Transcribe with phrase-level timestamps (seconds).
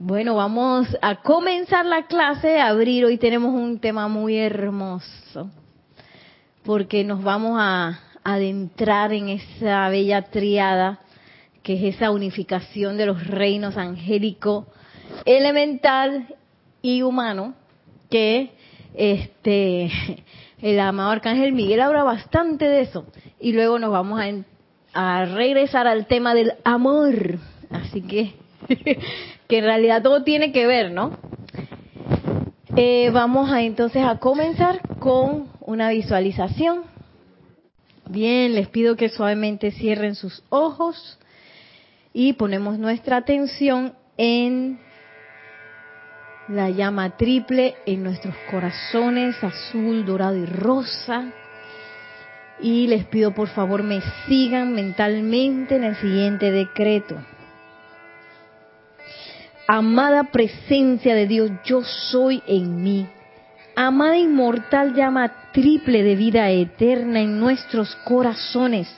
[0.00, 3.04] Bueno, vamos a comenzar la clase, a abrir.
[3.04, 5.50] Hoy tenemos un tema muy hermoso,
[6.62, 11.00] porque nos vamos a adentrar en esa bella triada
[11.64, 14.68] que es esa unificación de los reinos angélico,
[15.24, 16.32] elemental
[16.80, 17.54] y humano,
[18.08, 18.52] que
[18.94, 19.90] este
[20.62, 23.04] el amado arcángel Miguel habla bastante de eso.
[23.40, 24.20] Y luego nos vamos
[24.94, 27.40] a regresar al tema del amor.
[27.68, 28.36] Así que
[29.48, 31.16] que en realidad todo tiene que ver, ¿no?
[32.76, 36.82] Eh, vamos a entonces a comenzar con una visualización.
[38.08, 41.18] Bien, les pido que suavemente cierren sus ojos
[42.12, 44.78] y ponemos nuestra atención en
[46.48, 51.32] la llama triple en nuestros corazones, azul, dorado y rosa.
[52.60, 57.16] Y les pido por favor me sigan mentalmente en el siguiente decreto.
[59.70, 63.06] Amada presencia de Dios, yo soy en mí.
[63.76, 68.88] Amada inmortal llama triple de vida eterna en nuestros corazones.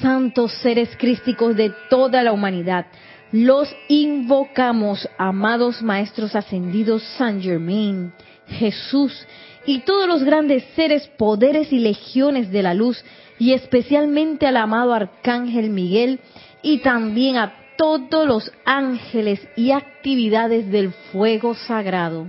[0.00, 2.86] Santos seres crísticos de toda la humanidad,
[3.32, 8.12] los invocamos, amados maestros ascendidos San Germain,
[8.46, 9.26] Jesús
[9.66, 13.04] y todos los grandes seres, poderes y legiones de la luz,
[13.36, 16.20] y especialmente al amado Arcángel Miguel
[16.62, 22.28] y también a todos los ángeles y actividades del fuego sagrado.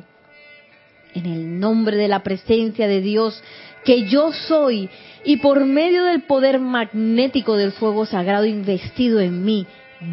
[1.14, 3.40] En el nombre de la presencia de Dios,
[3.86, 4.90] que yo soy,
[5.24, 9.68] y por medio del poder magnético del fuego sagrado investido en mí,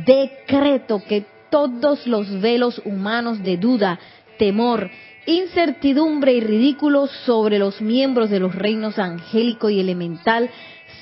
[0.04, 3.98] decreto que todos los velos humanos de duda,
[4.38, 4.90] temor,
[5.24, 10.50] incertidumbre y ridículo sobre los miembros de los reinos angélico y elemental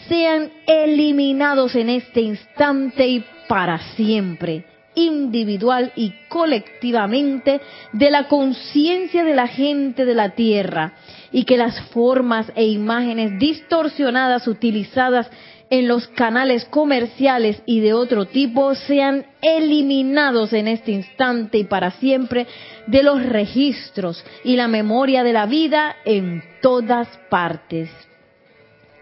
[0.09, 4.65] sean eliminados en este instante y para siempre,
[4.95, 7.61] individual y colectivamente,
[7.93, 10.95] de la conciencia de la gente de la tierra,
[11.31, 15.31] y que las formas e imágenes distorsionadas utilizadas
[15.71, 21.91] en los canales comerciales y de otro tipo sean eliminados en este instante y para
[21.93, 22.47] siempre
[22.87, 27.91] de los registros y la memoria de la vida en todas partes.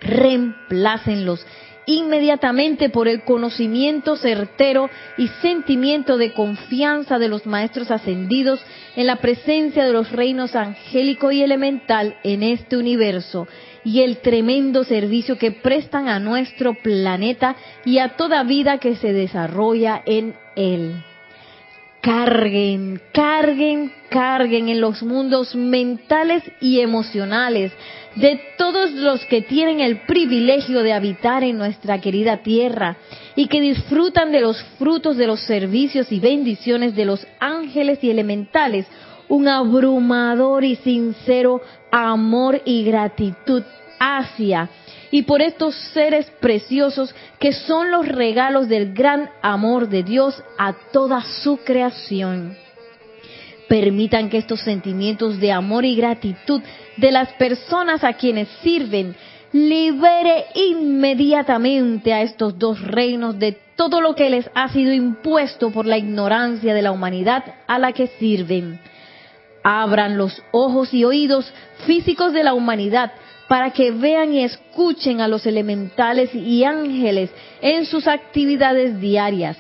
[0.00, 1.46] Reemplácenlos
[1.86, 8.60] inmediatamente por el conocimiento certero y sentimiento de confianza de los maestros ascendidos
[8.96, 13.46] en la presencia de los reinos angélico y elemental en este universo
[13.84, 19.12] y el tremendo servicio que prestan a nuestro planeta y a toda vida que se
[19.12, 21.04] desarrolla en él.
[22.00, 27.72] Carguen, carguen, carguen en los mundos mentales y emocionales
[28.16, 32.96] de todos los que tienen el privilegio de habitar en nuestra querida tierra
[33.34, 38.10] y que disfrutan de los frutos de los servicios y bendiciones de los ángeles y
[38.10, 38.86] elementales,
[39.28, 41.60] un abrumador y sincero
[41.92, 43.62] amor y gratitud
[43.98, 44.70] hacia
[45.10, 50.74] y por estos seres preciosos que son los regalos del gran amor de Dios a
[50.92, 52.65] toda su creación.
[53.68, 56.62] Permitan que estos sentimientos de amor y gratitud
[56.96, 59.16] de las personas a quienes sirven
[59.52, 65.86] libere inmediatamente a estos dos reinos de todo lo que les ha sido impuesto por
[65.86, 68.80] la ignorancia de la humanidad a la que sirven.
[69.62, 71.52] Abran los ojos y oídos
[71.86, 73.12] físicos de la humanidad
[73.48, 79.56] para que vean y escuchen a los elementales y ángeles en sus actividades diarias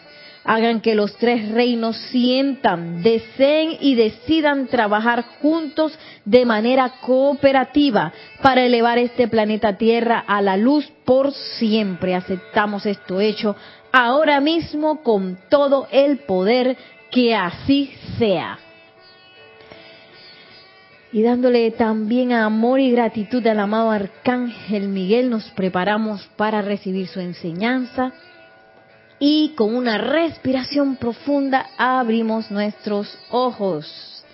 [0.46, 8.12] hagan que los tres reinos sientan, deseen y decidan trabajar juntos de manera cooperativa
[8.42, 12.14] para elevar este planeta Tierra a la luz por siempre.
[12.14, 13.56] Aceptamos esto hecho
[13.92, 16.76] ahora mismo con todo el poder
[17.10, 18.58] que así sea.
[21.12, 27.20] Y dándole también amor y gratitud al amado Arcángel Miguel, nos preparamos para recibir su
[27.20, 28.12] enseñanza
[29.18, 34.24] y con una respiración profunda abrimos nuestros ojos.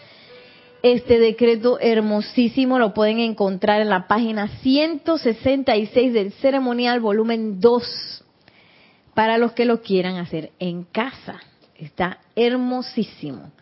[0.83, 8.25] Este decreto hermosísimo lo pueden encontrar en la página 166 del ceremonial volumen 2
[9.15, 11.41] para los que lo quieran hacer en casa.
[11.77, 13.53] Está hermosísimo.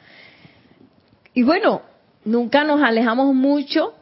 [1.34, 1.82] Y bueno,
[2.24, 3.94] nunca nos alejamos mucho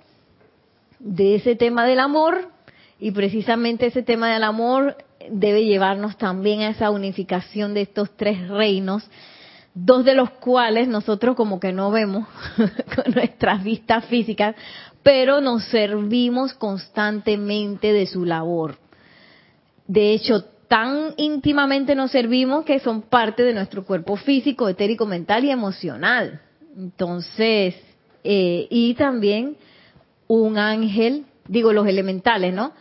[1.00, 2.50] de ese tema del amor
[3.00, 4.96] y precisamente ese tema del amor
[5.30, 9.08] debe llevarnos también a esa unificación de estos tres reinos,
[9.74, 12.26] dos de los cuales nosotros como que no vemos
[12.56, 14.56] con nuestras vistas físicas,
[15.02, 18.76] pero nos servimos constantemente de su labor.
[19.86, 25.44] De hecho, tan íntimamente nos servimos que son parte de nuestro cuerpo físico, etérico, mental
[25.44, 26.42] y emocional.
[26.76, 27.74] Entonces,
[28.22, 29.56] eh, y también
[30.26, 32.72] un ángel, digo los elementales, ¿no?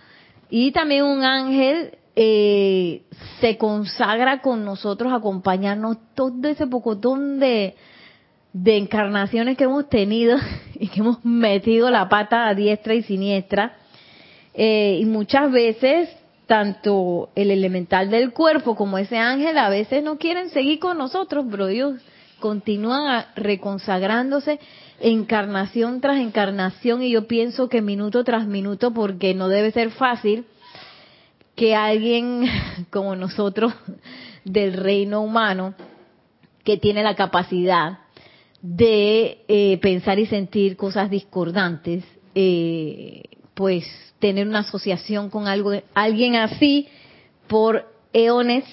[0.49, 3.03] Y también un ángel eh,
[3.39, 7.75] se consagra con nosotros, acompañarnos todo ese pocotón de,
[8.53, 10.35] de encarnaciones que hemos tenido
[10.79, 13.77] y que hemos metido la pata a diestra y siniestra.
[14.55, 16.09] Eh, y muchas veces,
[16.47, 21.45] tanto el elemental del cuerpo como ese ángel a veces no quieren seguir con nosotros,
[21.51, 22.01] pero Dios
[22.39, 24.59] continúan reconsagrándose
[24.99, 30.47] encarnación tras encarnación y yo pienso que minuto tras minuto porque no debe ser fácil
[31.57, 32.45] que alguien
[32.89, 33.73] como nosotros
[34.45, 35.73] del reino humano
[36.63, 37.99] que tiene la capacidad
[38.61, 42.03] de eh, pensar y sentir cosas discordantes,
[42.35, 43.23] eh,
[43.53, 43.85] pues
[44.19, 46.87] tener una asociación con algo, alguien así
[47.47, 48.65] por eones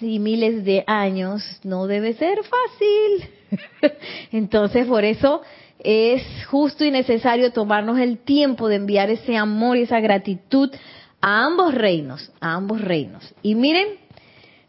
[0.00, 3.92] y miles de años no debe ser fácil.
[4.32, 5.42] Entonces, por eso
[5.78, 10.70] es justo y necesario tomarnos el tiempo de enviar ese amor y esa gratitud
[11.26, 13.34] a ambos reinos, a ambos reinos.
[13.40, 13.96] Y miren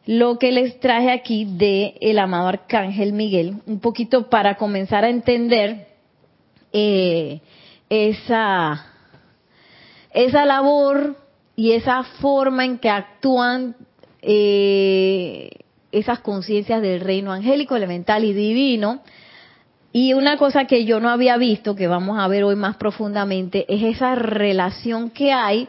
[0.05, 5.09] lo que les traje aquí de el amado arcángel Miguel, un poquito para comenzar a
[5.09, 5.89] entender
[6.71, 7.41] eh,
[7.89, 8.85] esa
[10.13, 11.17] esa labor
[11.57, 13.75] y esa forma en que actúan
[14.21, 15.49] eh,
[15.91, 19.01] esas conciencias del reino angélico, elemental y divino.
[19.91, 23.65] Y una cosa que yo no había visto, que vamos a ver hoy más profundamente,
[23.67, 25.67] es esa relación que hay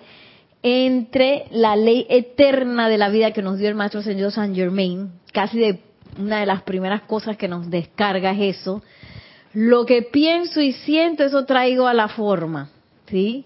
[0.69, 5.13] entre la ley eterna de la vida que nos dio el Maestro Señor Saint Germain,
[5.33, 5.79] casi de
[6.19, 8.83] una de las primeras cosas que nos descarga es eso.
[9.53, 12.71] Lo que pienso y siento, eso traigo a la forma,
[13.07, 13.45] ¿sí?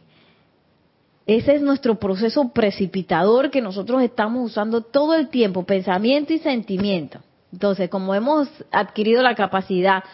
[1.27, 7.21] Ese es nuestro proceso precipitador que nosotros estamos usando todo el tiempo, pensamiento y sentimiento.
[7.53, 10.05] Entonces, como hemos adquirido la capacidad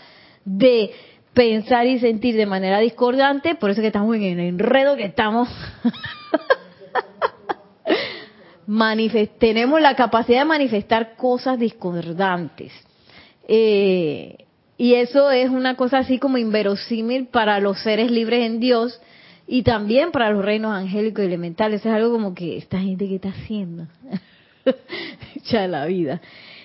[0.45, 0.91] de
[1.35, 5.49] pensar y sentir de manera discordante, por eso que estamos en el enredo que estamos.
[9.39, 12.73] tenemos la capacidad de manifestar cosas discordantes.
[13.49, 14.47] Eh,
[14.79, 19.01] y eso es una cosa así como inverosímil para los seres libres en Dios,
[19.47, 21.85] y también para los reinos angélicos y elementales.
[21.85, 23.87] Es algo como que esta gente que está haciendo.
[25.45, 26.21] ya la vida.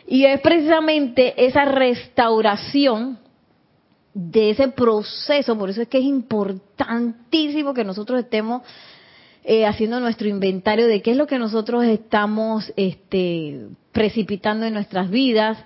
[0.07, 3.19] Y es precisamente esa restauración
[4.13, 8.61] de ese proceso, por eso es que es importantísimo que nosotros estemos
[9.43, 15.09] eh, haciendo nuestro inventario de qué es lo que nosotros estamos este, precipitando en nuestras
[15.09, 15.57] vidas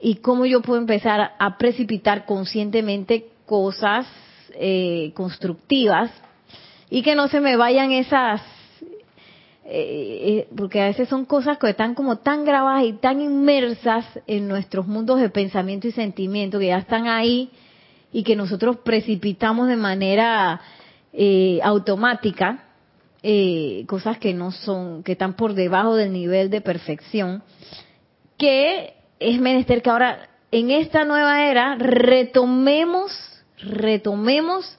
[0.00, 4.06] y cómo yo puedo empezar a precipitar conscientemente cosas
[4.54, 6.10] eh, constructivas
[6.90, 8.40] y que no se me vayan esas,
[9.64, 14.04] eh, eh, porque a veces son cosas que están como tan grabadas y tan inmersas
[14.26, 17.50] en nuestros mundos de pensamiento y sentimiento, que ya están ahí
[18.12, 20.60] y que nosotros precipitamos de manera
[21.12, 22.63] eh, automática,
[23.86, 27.42] cosas que no son, que están por debajo del nivel de perfección,
[28.36, 33.12] que es menester que ahora en esta nueva era retomemos,
[33.58, 34.76] retomemos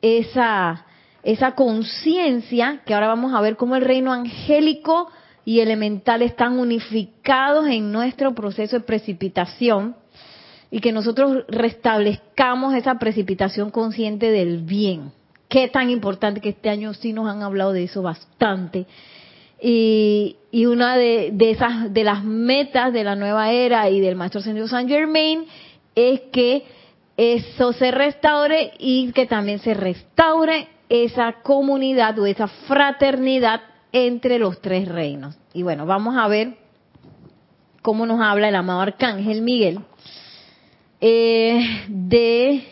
[0.00, 0.86] esa
[1.22, 5.08] esa conciencia, que ahora vamos a ver cómo el reino angélico
[5.44, 9.96] y elemental están unificados en nuestro proceso de precipitación
[10.70, 15.12] y que nosotros restablezcamos esa precipitación consciente del bien.
[15.52, 18.86] Qué tan importante que este año sí nos han hablado de eso bastante.
[19.60, 24.40] Y, una de, de, esas de las metas de la nueva era y del maestro
[24.40, 25.44] Señor Saint Germain
[25.94, 26.64] es que
[27.18, 33.60] eso se restaure y que también se restaure esa comunidad o esa fraternidad
[33.92, 35.36] entre los tres reinos.
[35.52, 36.56] Y bueno, vamos a ver
[37.82, 39.80] cómo nos habla el amado Arcángel Miguel
[41.02, 42.71] eh, de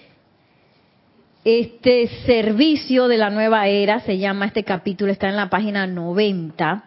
[1.44, 6.84] este servicio de la nueva era, se llama este capítulo, está en la página 90,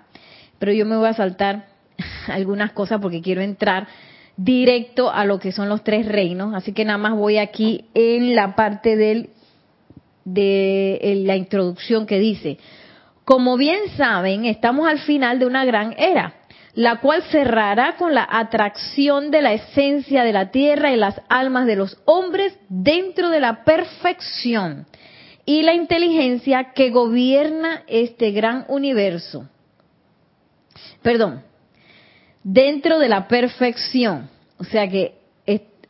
[0.59, 1.67] pero yo me voy a saltar
[2.27, 3.87] algunas cosas porque quiero entrar
[4.37, 8.35] directo a lo que son los tres reinos, así que nada más voy aquí en
[8.35, 9.29] la parte del
[10.25, 12.57] de la introducción que dice,
[13.25, 16.33] como bien saben, estamos al final de una gran era,
[16.75, 21.67] la cual cerrará con la atracción de la esencia de la tierra y las almas
[21.67, 24.87] de los hombres dentro de la perfección
[25.45, 29.47] y la inteligencia que gobierna este gran universo.
[31.01, 31.43] Perdón,
[32.43, 34.29] dentro de la perfección.
[34.57, 35.23] O sea que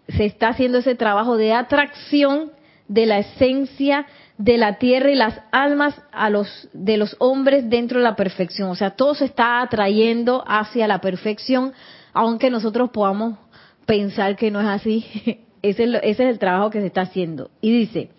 [0.07, 2.51] se está haciendo ese trabajo de atracción
[2.87, 4.05] de la esencia
[4.37, 8.69] de la tierra y las almas a los de los hombres dentro de la perfección.
[8.69, 11.73] O sea, todo se está atrayendo hacia la perfección,
[12.13, 13.37] aunque nosotros podamos
[13.85, 15.41] pensar que no es así.
[15.63, 17.49] Ese es, el trabajo que se está haciendo.
[17.61, 18.09] Y dice,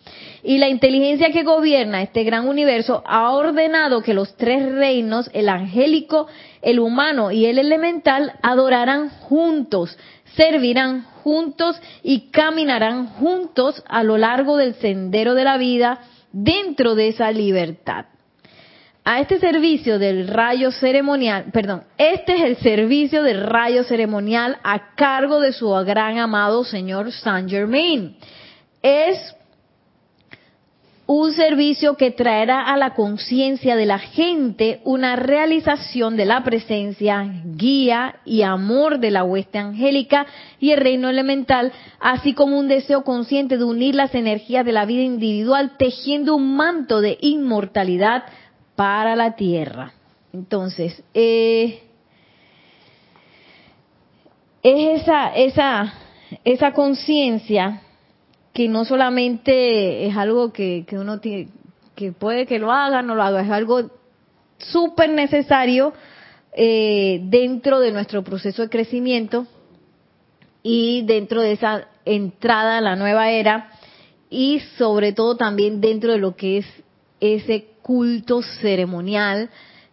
[0.42, 5.50] y la inteligencia que gobierna este gran universo ha ordenado que los tres reinos, el
[5.50, 6.26] angélico,
[6.62, 9.98] el humano y el elemental, adorarán juntos,
[10.36, 16.00] servirán juntos y caminarán juntos a lo largo del sendero de la vida
[16.32, 18.06] dentro de esa libertad
[19.04, 24.94] a este servicio del rayo ceremonial, perdón, este es el servicio del rayo ceremonial a
[24.94, 28.16] cargo de su gran amado señor Saint Germain.
[28.80, 29.37] Es
[31.06, 37.30] un servicio que traerá a la conciencia de la gente una realización de la presencia,
[37.44, 40.25] guía y amor de la hueste angélica
[40.58, 44.87] y el reino elemental, así como un deseo consciente de unir las energías de la
[44.87, 48.25] vida individual tejiendo un manto de inmortalidad
[48.76, 49.93] para la tierra.
[50.33, 51.83] Entonces, eh,
[54.62, 55.95] es esa, esa,
[56.45, 57.83] esa conciencia
[58.52, 61.49] que no solamente es algo que, que uno tiene,
[61.95, 63.90] que puede que lo haga, no lo haga, es algo
[64.59, 65.93] súper necesario
[66.52, 69.47] eh, dentro de nuestro proceso de crecimiento
[70.62, 73.71] y dentro de esa entrada a la nueva era
[74.31, 76.66] y sobre todo también dentro de lo que es
[77.21, 79.50] ese culto ceremonial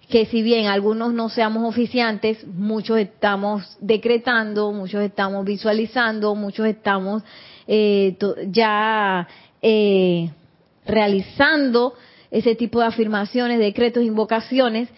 [0.10, 7.24] que si bien algunos no seamos oficiantes, muchos estamos decretando, muchos estamos visualizando, muchos estamos
[7.66, 8.18] eh,
[8.48, 9.28] ya
[9.62, 10.30] eh,
[10.86, 11.94] realizando
[12.30, 14.90] ese tipo de afirmaciones, decretos, invocaciones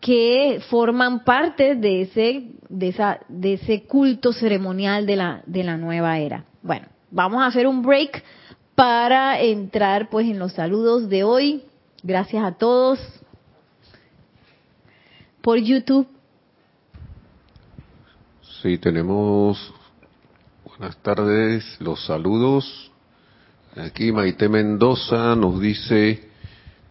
[0.00, 5.76] que forman parte de ese de esa de ese culto ceremonial de la de la
[5.76, 6.44] nueva era.
[6.62, 8.22] Bueno, vamos a hacer un break
[8.74, 11.62] para entrar pues en los saludos de hoy.
[12.02, 12.98] Gracias a todos
[15.42, 16.06] por YouTube.
[18.62, 19.72] Sí, tenemos
[20.64, 22.90] buenas tardes, los saludos.
[23.76, 26.28] Aquí Maite Mendoza nos dice,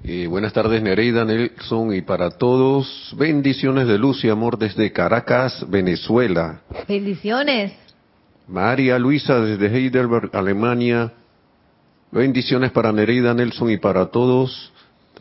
[0.04, 5.66] eh, buenas tardes Nereida Nelson y para todos, bendiciones de luz y amor desde Caracas,
[5.70, 6.62] Venezuela.
[6.88, 7.74] Bendiciones.
[8.48, 11.14] María Luisa desde Heidelberg, Alemania.
[12.12, 14.72] Bendiciones para Nereida Nelson y para todos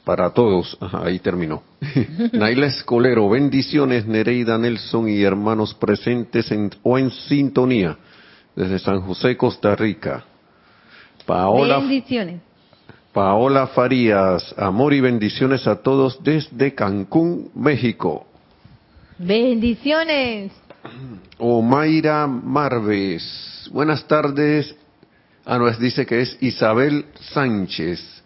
[0.08, 0.78] para todos.
[0.80, 1.62] ahí terminó.
[2.32, 7.98] Naila Escolero, bendiciones Nereida Nelson y hermanos presentes en, o en sintonía
[8.56, 10.24] desde San José, Costa Rica.
[11.26, 12.40] Paola, bendiciones.
[13.12, 18.26] Paola Farías, amor y bendiciones a todos desde Cancún, México.
[19.18, 20.52] Bendiciones.
[21.36, 24.74] Omaira Marves, buenas tardes.
[25.44, 28.17] Ah, nos dice que es Isabel Sánchez.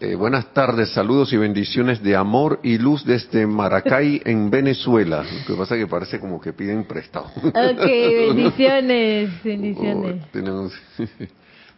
[0.00, 5.22] Eh, buenas tardes, saludos y bendiciones de amor y luz desde Maracay, en Venezuela.
[5.22, 7.26] Lo que pasa es que parece como que piden prestado.
[7.36, 10.22] Ok, bendiciones, bendiciones.
[10.34, 10.68] Oh,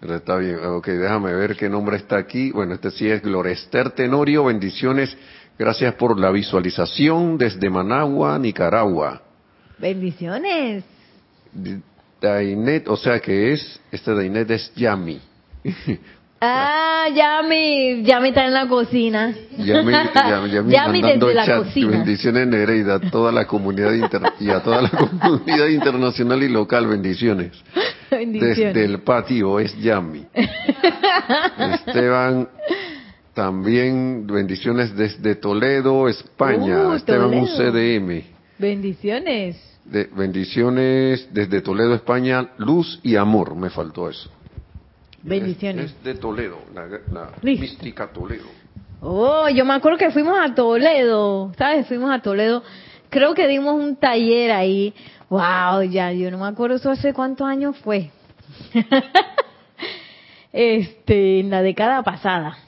[0.15, 2.51] está bien, ok, déjame ver qué nombre está aquí.
[2.51, 5.17] Bueno, este sí es Glorester Tenorio, bendiciones.
[5.59, 9.23] Gracias por la visualización desde Managua, Nicaragua.
[9.79, 10.85] Bendiciones.
[12.21, 15.21] Dainet, o sea que es, este Dainet es Yami.
[16.47, 19.35] Ah, Yami, Yami está en la cocina.
[19.57, 21.91] Yami, Yami, Yami desde la cocina.
[21.91, 23.93] Bendiciones Nereida, a toda la comunidad
[24.39, 24.91] y a toda la
[25.23, 27.53] comunidad internacional y local, bendiciones.
[28.11, 28.75] bendiciones.
[28.75, 30.27] Desde el patio es Yami.
[31.87, 32.49] Esteban,
[33.33, 36.89] también bendiciones desde Toledo, España.
[36.89, 38.23] Uh, Esteban UCDM.
[38.59, 39.57] Bendiciones.
[39.85, 44.31] De, bendiciones desde Toledo, España, luz y amor, me faltó eso.
[45.25, 45.87] Bendiciones.
[45.87, 48.45] Es, de Toledo, la, mística Toledo.
[49.01, 51.87] Oh, yo me acuerdo que fuimos a Toledo, ¿sabes?
[51.89, 52.63] Fuimos a Toledo.
[53.09, 54.95] Creo que dimos un taller ahí.
[55.31, 58.11] Wow, ya, yo no me acuerdo eso hace cuántos años fue.
[60.53, 62.59] este, en la década pasada.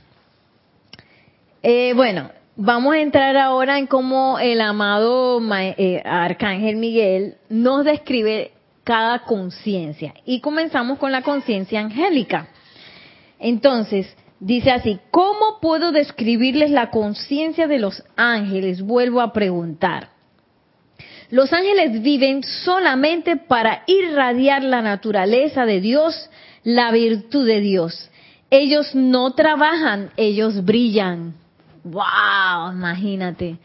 [1.62, 8.52] Eh, bueno, vamos a entrar ahora en cómo el amado eh, Arcángel Miguel nos describe
[8.86, 10.14] cada conciencia.
[10.24, 12.46] Y comenzamos con la conciencia angélica.
[13.40, 14.06] Entonces,
[14.38, 18.82] dice así, ¿cómo puedo describirles la conciencia de los ángeles?
[18.82, 20.10] Vuelvo a preguntar.
[21.30, 26.30] Los ángeles viven solamente para irradiar la naturaleza de Dios,
[26.62, 28.08] la virtud de Dios.
[28.50, 31.34] Ellos no trabajan, ellos brillan.
[31.82, 32.70] ¡Wow!
[32.72, 33.58] Imagínate.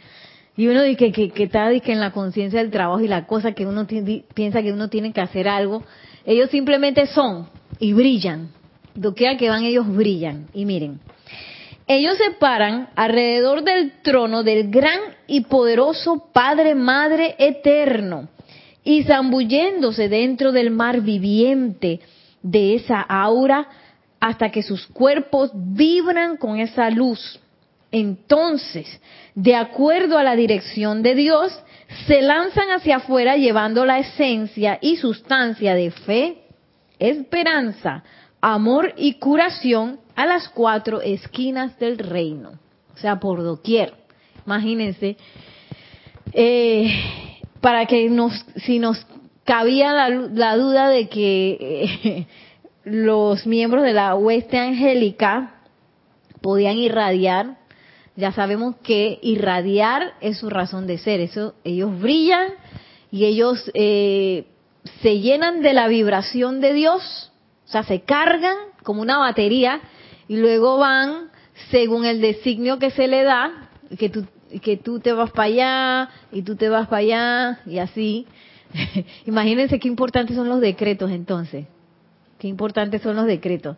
[0.58, 3.54] Y uno dice que, que, está que en la conciencia del trabajo y la cosa
[3.54, 3.88] que uno
[4.34, 5.84] piensa que uno tiene que hacer algo,
[6.26, 7.48] ellos simplemente son
[7.80, 8.50] y brillan.
[8.94, 10.48] Doquiera que van ellos brillan.
[10.54, 11.00] Y miren,
[11.88, 18.30] ellos se paran alrededor del trono del gran y poderoso Padre Madre Eterno
[18.84, 22.00] y zambulléndose dentro del mar viviente
[22.42, 23.68] de esa aura
[24.20, 27.40] hasta que sus cuerpos vibran con esa luz.
[27.92, 28.88] Entonces,
[29.36, 31.58] de acuerdo a la dirección de Dios,
[32.08, 36.44] se lanzan hacia afuera llevando la esencia y sustancia de fe,
[37.00, 38.04] esperanza,
[38.42, 42.52] amor y curación a las cuatro esquinas del reino.
[42.94, 43.94] O sea, por doquier.
[44.46, 45.18] Imagínense.
[46.34, 46.94] Eh,
[47.62, 49.06] para que nos, si nos
[49.44, 51.58] cabía la, duda de que
[52.04, 52.28] eh,
[52.84, 55.56] los miembros de la hueste angélica
[56.42, 57.58] podían irradiar,
[58.16, 61.20] ya sabemos que irradiar es su razón de ser.
[61.20, 62.50] Eso, ellos brillan
[63.12, 64.46] y ellos eh,
[65.02, 67.32] se llenan de la vibración de Dios,
[67.66, 69.82] o sea, se cargan como una batería
[70.28, 71.30] y luego van
[71.70, 74.26] según el designio que se le da, que tú,
[74.62, 78.28] que tú te vas para allá y tú te vas para allá y así.
[79.26, 81.66] Imagínense qué importantes son los decretos entonces.
[82.40, 83.78] Qué importantes son los decretos.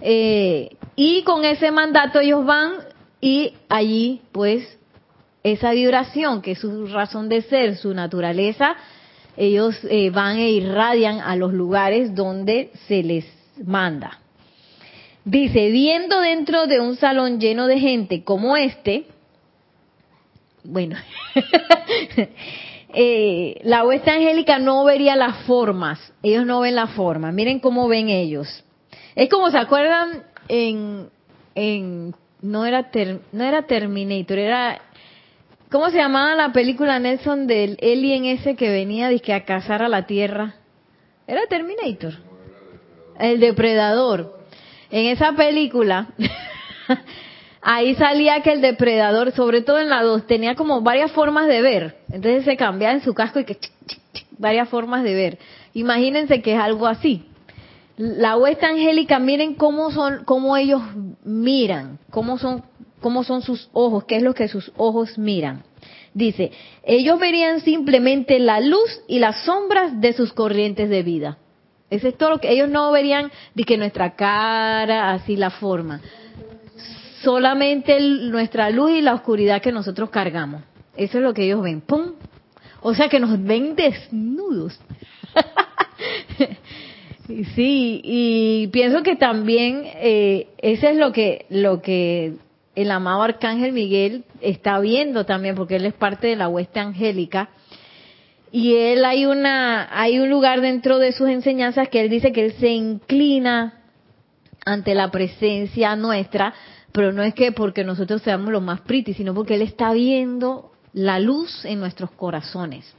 [0.00, 2.72] Eh, y con ese mandato ellos van
[3.20, 4.78] y allí pues
[5.42, 8.76] esa vibración que es su razón de ser, su naturaleza,
[9.36, 13.26] ellos eh, van e irradian a los lugares donde se les
[13.64, 14.18] manda.
[15.24, 19.06] Dice, viendo dentro de un salón lleno de gente como este,
[20.64, 20.96] bueno,
[22.94, 27.88] eh, la huesta angélica no vería las formas, ellos no ven las formas, miren cómo
[27.88, 28.64] ven ellos.
[29.14, 31.08] Es como se acuerdan en,
[31.54, 32.90] en no era
[33.32, 34.80] no era Terminator, era
[35.70, 40.06] ¿cómo se llamaba la película Nelson del alien ese que venía a cazar a la
[40.06, 40.54] Tierra?
[41.26, 42.14] Era Terminator.
[43.18, 44.40] El depredador.
[44.90, 46.08] En esa película
[47.62, 51.62] ahí salía que el depredador, sobre todo en la 2, tenía como varias formas de
[51.62, 51.96] ver.
[52.10, 53.58] Entonces se cambiaba en su casco y que
[54.38, 55.38] varias formas de ver.
[55.74, 57.24] Imagínense que es algo así.
[58.00, 60.80] La huesta angélica, miren cómo son, cómo ellos
[61.22, 62.64] miran, cómo son,
[63.00, 65.64] cómo son sus ojos, qué es lo que sus ojos miran.
[66.14, 66.50] Dice,
[66.82, 71.36] ellos verían simplemente la luz y las sombras de sus corrientes de vida.
[71.90, 76.00] Ese es todo lo que ellos no verían de que nuestra cara, así la forma
[77.22, 80.62] solamente nuestra luz y la oscuridad que nosotros cargamos.
[80.96, 81.80] Eso es lo que ellos ven.
[81.80, 82.12] ¡Pum!
[82.82, 84.80] O sea que nos ven desnudos.
[87.54, 92.34] sí, y pienso que también eh, eso es lo que lo que
[92.74, 97.50] el amado arcángel Miguel está viendo también, porque él es parte de la hueste angélica.
[98.52, 102.46] Y él hay una hay un lugar dentro de sus enseñanzas que él dice que
[102.46, 103.74] él se inclina
[104.64, 106.54] ante la presencia nuestra
[106.92, 110.72] pero no es que porque nosotros seamos los más pretty, sino porque Él está viendo
[110.92, 112.94] la luz en nuestros corazones.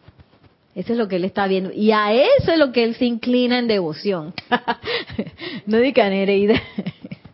[0.74, 1.72] Eso es lo que Él está viendo.
[1.74, 4.34] Y a eso es lo que Él se inclina en devoción.
[5.66, 6.62] no digan Nereida.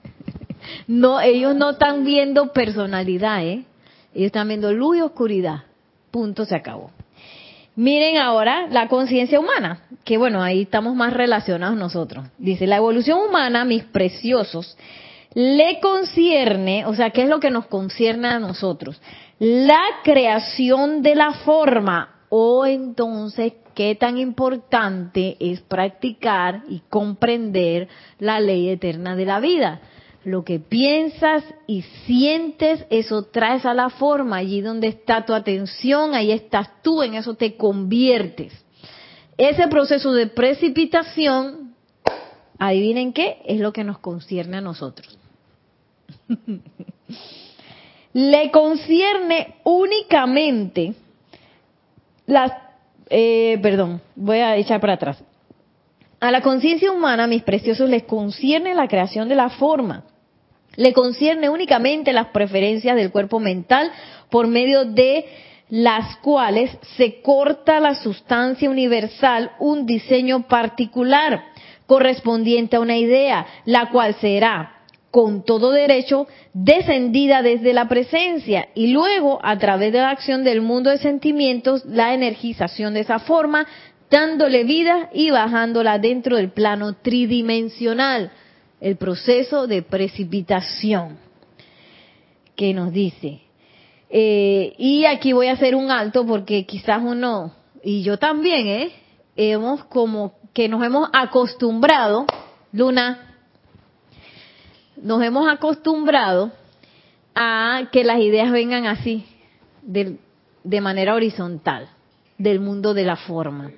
[0.88, 3.66] no, ellos no están viendo personalidad, ¿eh?
[4.14, 5.64] Ellos están viendo luz y oscuridad.
[6.10, 6.92] Punto, se acabó.
[7.76, 12.26] Miren ahora la conciencia humana, que bueno, ahí estamos más relacionados nosotros.
[12.40, 14.76] Dice, la evolución humana, mis preciosos,
[15.36, 19.00] le concierne, o sea, ¿qué es lo que nos concierne a nosotros?
[19.38, 22.17] La creación de la forma.
[22.30, 27.88] O entonces, ¿qué tan importante es practicar y comprender
[28.20, 29.82] la ley eterna de la vida?
[30.26, 34.38] Lo que piensas y sientes, eso traes a la forma.
[34.38, 38.54] Allí donde está tu atención, ahí estás tú, en eso te conviertes.
[39.38, 41.74] Ese proceso de precipitación,
[42.60, 45.18] adivinen qué, es lo que nos concierne a nosotros.
[48.14, 50.96] le concierne únicamente
[52.28, 52.52] las,
[53.10, 55.24] eh, perdón, voy a echar para atrás.
[56.20, 60.04] A la conciencia humana, mis preciosos, les concierne la creación de la forma.
[60.76, 63.92] Le concierne únicamente las preferencias del cuerpo mental
[64.30, 65.26] por medio de
[65.70, 71.44] las cuales se corta la sustancia universal un diseño particular
[71.88, 74.77] correspondiente a una idea, la cual será
[75.18, 80.62] con todo derecho descendida desde la presencia y luego a través de la acción del
[80.62, 83.66] mundo de sentimientos la energización de esa forma
[84.12, 88.30] dándole vida y bajándola dentro del plano tridimensional.
[88.80, 91.18] el proceso de precipitación
[92.56, 93.42] que nos dice.
[94.12, 98.92] Eh, y aquí voy a hacer un alto porque quizás uno, y yo también, ¿eh?
[99.36, 102.28] hemos como que nos hemos acostumbrado,
[102.72, 103.27] Luna,
[105.02, 106.52] nos hemos acostumbrado
[107.36, 109.26] a que las ideas vengan así,
[109.82, 110.18] de,
[110.64, 111.90] de manera horizontal,
[112.38, 113.72] del mundo de la forma.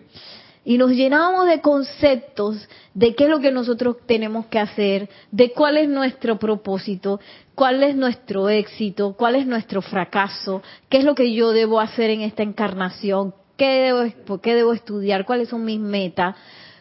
[0.65, 5.51] Y nos llenábamos de conceptos de qué es lo que nosotros tenemos que hacer, de
[5.51, 7.19] cuál es nuestro propósito,
[7.55, 12.09] cuál es nuestro éxito, cuál es nuestro fracaso, qué es lo que yo debo hacer
[12.09, 16.35] en esta encarnación, debo, qué debo estudiar, cuáles son mis metas.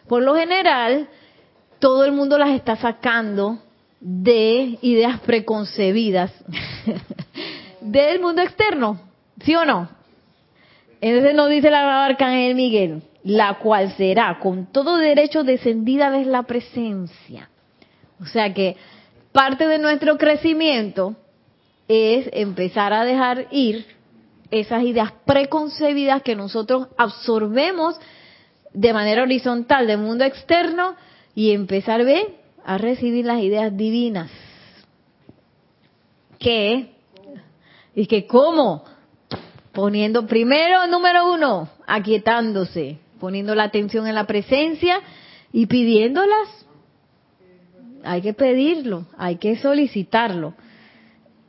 [0.07, 1.07] Por lo general,
[1.79, 3.59] todo el mundo las está sacando
[3.99, 6.31] de ideas preconcebidas
[7.81, 8.99] del mundo externo,
[9.43, 9.89] ¿sí o no?
[11.01, 16.43] Entonces nos dice la Arcángel Miguel, la cual será con todo derecho descendida de la
[16.43, 17.49] presencia.
[18.21, 18.75] O sea que
[19.31, 21.15] parte de nuestro crecimiento
[21.87, 23.85] es empezar a dejar ir
[24.51, 27.95] esas ideas preconcebidas que nosotros absorbemos
[28.73, 30.95] de manera horizontal del mundo externo
[31.35, 32.03] y empezar a
[32.77, 34.29] recibir las ideas divinas.
[36.37, 36.91] ¿Qué?
[37.95, 38.83] Y que cómo?
[39.73, 45.01] Poniendo primero, número uno, aquietándose, poniendo la atención en la presencia
[45.51, 46.65] y pidiéndolas.
[48.03, 50.53] Hay que pedirlo, hay que solicitarlo.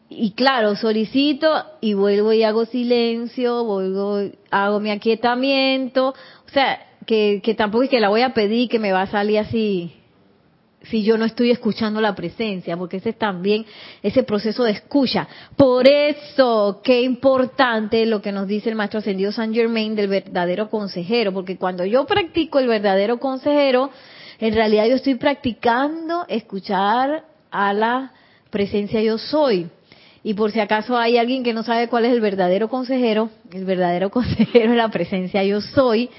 [0.09, 1.49] Y claro, solicito
[1.81, 4.19] y vuelvo y hago silencio, vuelvo,
[4.51, 6.09] hago mi aquietamiento.
[6.09, 9.07] O sea, que, que tampoco es que la voy a pedir que me va a
[9.07, 10.00] salir así
[10.83, 13.67] si yo no estoy escuchando la presencia, porque ese es también
[14.03, 15.29] ese proceso de escucha.
[15.57, 20.71] Por eso, qué importante lo que nos dice el maestro ascendido San Germain del verdadero
[20.71, 23.91] consejero, porque cuando yo practico el verdadero consejero,
[24.39, 28.13] en realidad yo estoy practicando escuchar a la
[28.51, 29.69] presencia yo soy.
[30.23, 33.65] Y por si acaso hay alguien que no sabe cuál es el verdadero consejero, el
[33.65, 36.11] verdadero consejero es la presencia yo soy,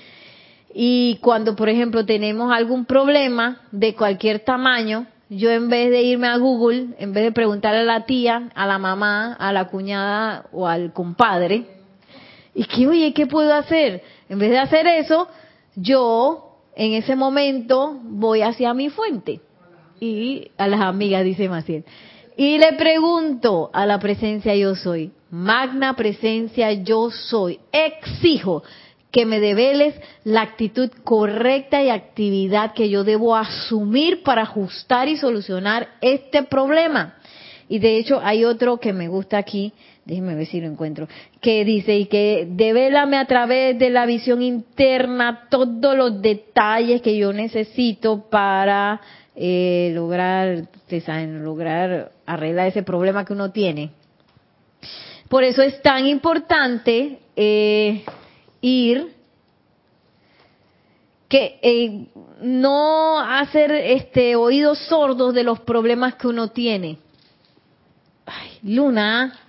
[0.74, 6.28] y cuando, por ejemplo, tenemos algún problema de cualquier tamaño, yo en vez de irme
[6.28, 10.46] a Google, en vez de preguntarle a la tía, a la mamá, a la cuñada
[10.52, 11.66] o al compadre,
[12.54, 14.04] y que, oye, ¿qué puedo hacer?
[14.28, 15.28] En vez de hacer eso,
[15.76, 19.40] yo en ese momento voy hacia mi fuente.
[20.00, 21.86] Y a las amigas, dice Maciel.
[22.36, 28.64] Y le pregunto a la presencia yo soy, magna presencia yo soy, exijo
[29.12, 29.94] que me develes
[30.24, 37.16] la actitud correcta y actividad que yo debo asumir para ajustar y solucionar este problema.
[37.68, 39.74] Y de hecho hay otro que me gusta aquí,
[40.06, 41.08] déjeme ver si lo encuentro,
[41.42, 47.18] que dice y que devélame a través de la visión interna todos los detalles que
[47.18, 49.00] yo necesito para
[49.36, 50.68] eh, lograr,
[51.06, 53.92] saben, lograr arreglar ese problema que uno tiene.
[55.30, 58.04] Por eso es tan importante eh,
[58.62, 59.14] ir
[61.28, 62.08] que eh,
[62.42, 66.98] no hacer este oídos sordos de los problemas que uno tiene.
[68.26, 69.40] Ay, Luna,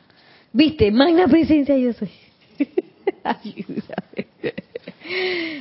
[0.52, 2.10] viste, magna presencia yo soy.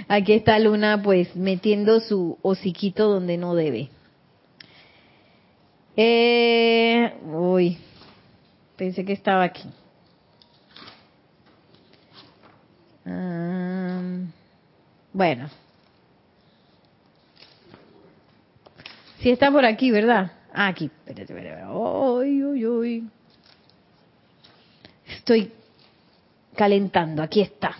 [0.07, 3.89] Aquí está Luna pues metiendo su hociquito donde no debe.
[5.97, 7.77] Eh, uy,
[8.77, 9.67] pensé que estaba aquí.
[15.13, 15.49] Bueno.
[19.19, 20.31] Si está por aquí, ¿verdad?
[20.53, 20.85] Ah, aquí.
[20.85, 21.65] Espérate, espérate.
[21.71, 23.09] Uy, uy.
[25.07, 25.51] Estoy
[26.55, 27.21] calentando.
[27.21, 27.77] Aquí está.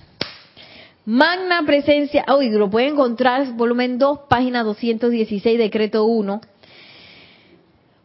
[1.05, 2.25] Magna presencia.
[2.37, 6.41] Uy, lo puede encontrar, volumen 2, página 216, decreto 1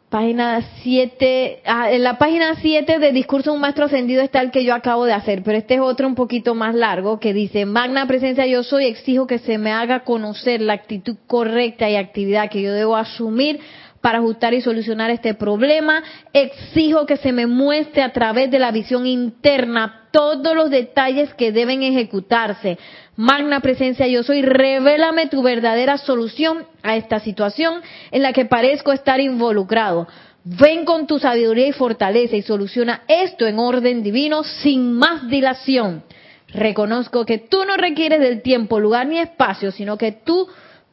[0.09, 4.65] página 7, ah, en la página 7 de Discurso un Maestro Ascendido está el que
[4.65, 8.07] yo acabo de hacer, pero este es otro un poquito más largo que dice, Magna
[8.07, 12.63] Presencia yo soy, exijo que se me haga conocer la actitud correcta y actividad que
[12.63, 13.61] yo debo asumir
[14.01, 16.01] para ajustar y solucionar este problema.
[16.33, 21.51] Exijo que se me muestre a través de la visión interna todos los detalles que
[21.51, 22.79] deben ejecutarse.
[23.17, 28.93] Magna presencia yo soy, revélame tu verdadera solución a esta situación en la que parezco
[28.93, 30.07] estar involucrado.
[30.45, 36.05] Ven con tu sabiduría y fortaleza y soluciona esto en orden divino sin más dilación.
[36.49, 40.47] Reconozco que tú no requieres del tiempo, lugar ni espacio, sino que tú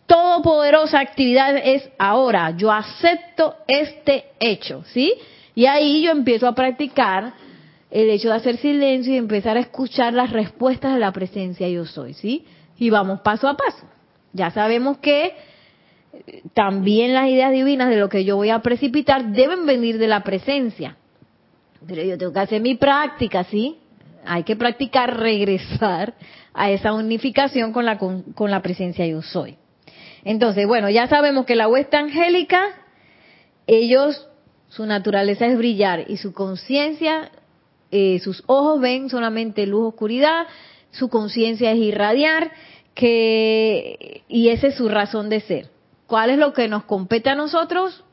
[0.07, 2.51] todopoderosa actividad es ahora.
[2.57, 5.13] Yo acepto este hecho, ¿sí?
[5.55, 7.33] Y ahí yo empiezo a practicar
[7.93, 11.85] el hecho de hacer silencio y empezar a escuchar las respuestas de la presencia yo
[11.85, 12.43] soy, ¿sí?
[12.79, 13.85] Y vamos paso a paso.
[14.33, 15.35] Ya sabemos que
[16.55, 20.23] también las ideas divinas de lo que yo voy a precipitar deben venir de la
[20.23, 20.97] presencia.
[21.85, 23.77] Pero yo tengo que hacer mi práctica, ¿sí?
[24.25, 26.15] Hay que practicar regresar
[26.51, 29.55] a esa unificación con la, con, la presencia yo soy.
[30.23, 32.63] Entonces, bueno, ya sabemos que la huesta angélica,
[33.67, 34.27] ellos,
[34.69, 37.29] su naturaleza es brillar y su conciencia,
[37.95, 40.47] eh, sus ojos ven solamente luz, oscuridad,
[40.89, 42.51] su conciencia es irradiar,
[42.95, 45.69] y esa es su razón de ser.
[46.07, 48.03] ¿Cuál es lo que nos compete a nosotros?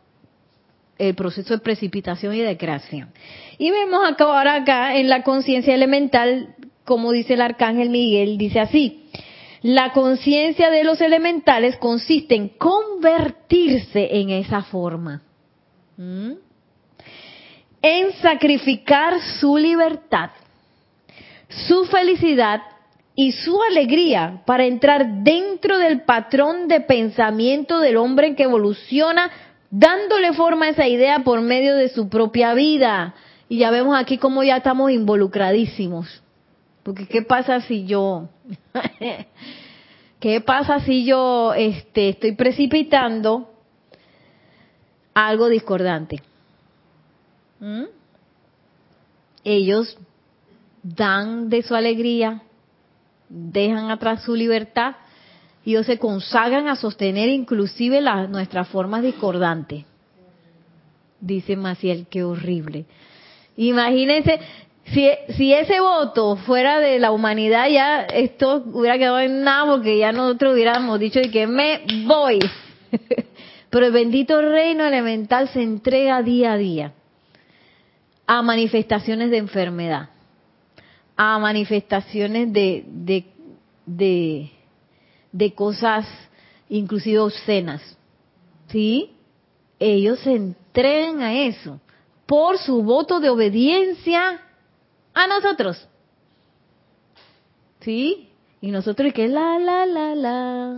[0.99, 3.09] El proceso de precipitación y de creación.
[3.57, 8.61] Y vemos acá, ahora acá en la conciencia elemental, como dice el arcángel Miguel, dice
[8.61, 9.07] así,
[9.63, 15.23] la conciencia de los elementales consiste en convertirse en esa forma,
[17.83, 20.31] en sacrificar su libertad,
[21.49, 22.63] su felicidad
[23.15, 29.31] y su alegría para entrar dentro del patrón de pensamiento del hombre que evoluciona,
[29.71, 33.15] dándole forma a esa idea por medio de su propia vida.
[33.49, 36.23] Y ya vemos aquí cómo ya estamos involucradísimos.
[36.83, 38.29] Porque ¿qué pasa si yo,
[40.21, 43.51] qué pasa si yo este, estoy precipitando
[45.13, 46.23] algo discordante?
[47.61, 47.85] ¿Mm?
[49.45, 49.97] Ellos
[50.83, 52.43] dan de su alegría,
[53.29, 54.97] dejan atrás su libertad
[55.65, 59.85] y ellos se consagran a sostener inclusive las, nuestras formas discordantes.
[61.21, 62.87] Dice Maciel, qué horrible.
[63.57, 64.41] Imagínense,
[64.87, 69.99] si, si ese voto fuera de la humanidad, ya esto hubiera quedado en nada porque
[69.99, 72.39] ya nosotros hubiéramos dicho de que me voy.
[73.71, 76.95] Pero el bendito reino elemental se entrega día a día
[78.31, 80.09] a manifestaciones de enfermedad,
[81.17, 84.53] a manifestaciones de, de,
[85.33, 86.07] de, cosas
[86.69, 87.83] inclusive obscenas.
[88.69, 89.11] ¿Sí?
[89.81, 91.81] Ellos se entregan a eso
[92.25, 94.41] por su voto de obediencia
[95.13, 95.89] a nosotros.
[97.81, 98.29] ¿Sí?
[98.61, 100.77] Y nosotros, que la, la, la, la.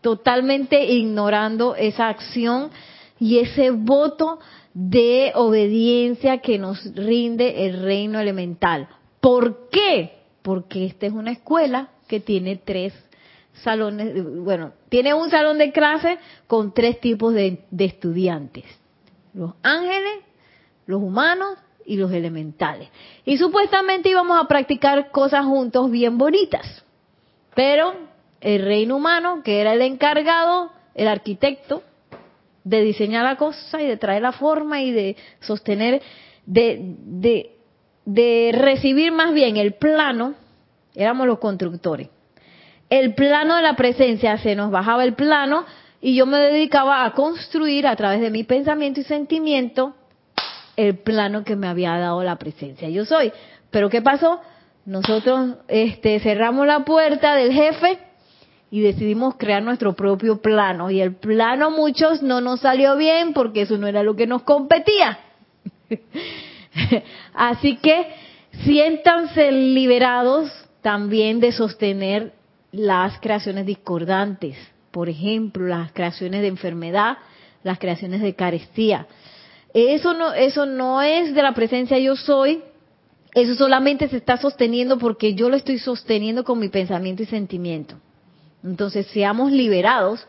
[0.00, 2.72] Totalmente ignorando esa acción
[3.20, 4.40] y ese voto
[4.74, 8.88] de obediencia que nos rinde el reino elemental.
[9.20, 10.18] ¿Por qué?
[10.42, 12.94] Porque esta es una escuela que tiene tres
[13.62, 18.64] salones, bueno, tiene un salón de clase con tres tipos de, de estudiantes
[19.34, 20.20] los ángeles,
[20.86, 22.88] los humanos y los elementales.
[23.24, 26.84] Y supuestamente íbamos a practicar cosas juntos bien bonitas.
[27.54, 27.94] Pero
[28.40, 31.82] el reino humano, que era el encargado, el arquitecto,
[32.64, 36.02] de diseñar la cosa y de traer la forma y de sostener,
[36.46, 37.50] de, de,
[38.04, 40.34] de recibir más bien el plano,
[40.94, 42.08] éramos los constructores.
[42.90, 45.64] El plano de la presencia, se nos bajaba el plano
[46.00, 49.94] y yo me dedicaba a construir a través de mi pensamiento y sentimiento
[50.76, 52.88] el plano que me había dado la presencia.
[52.88, 53.32] Yo soy.
[53.70, 54.40] Pero ¿qué pasó?
[54.84, 57.98] Nosotros este, cerramos la puerta del jefe
[58.72, 60.90] y decidimos crear nuestro propio plano.
[60.90, 64.42] Y el plano muchos no nos salió bien porque eso no era lo que nos
[64.42, 65.20] competía.
[67.34, 68.08] Así que
[68.64, 72.32] siéntanse liberados también de sostener
[72.72, 74.56] las creaciones discordantes
[74.92, 77.16] por ejemplo, las creaciones de enfermedad,
[77.64, 79.08] las creaciones de carestía.
[79.74, 82.62] Eso no, eso no es de la presencia yo soy,
[83.34, 87.96] eso solamente se está sosteniendo porque yo lo estoy sosteniendo con mi pensamiento y sentimiento.
[88.64, 90.26] Entonces, seamos liberados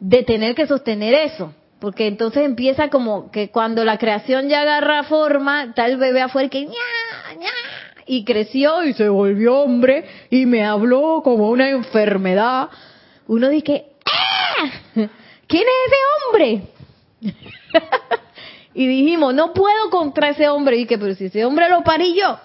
[0.00, 5.04] de tener que sostener eso, porque entonces empieza como que cuando la creación ya agarra
[5.04, 6.68] forma, el bebé afuera que
[8.08, 12.68] y creció y se volvió hombre y me habló como una enfermedad
[13.28, 14.70] uno dice, ¡ah!
[14.94, 15.96] ¿Quién es ese
[16.28, 16.62] hombre?
[18.74, 20.76] y dijimos, no puedo contra ese hombre.
[20.76, 22.38] Y que, pero si ese hombre lo parí yo.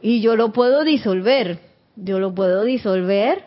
[0.00, 1.58] Y yo lo puedo disolver.
[1.96, 3.44] Yo lo puedo disolver.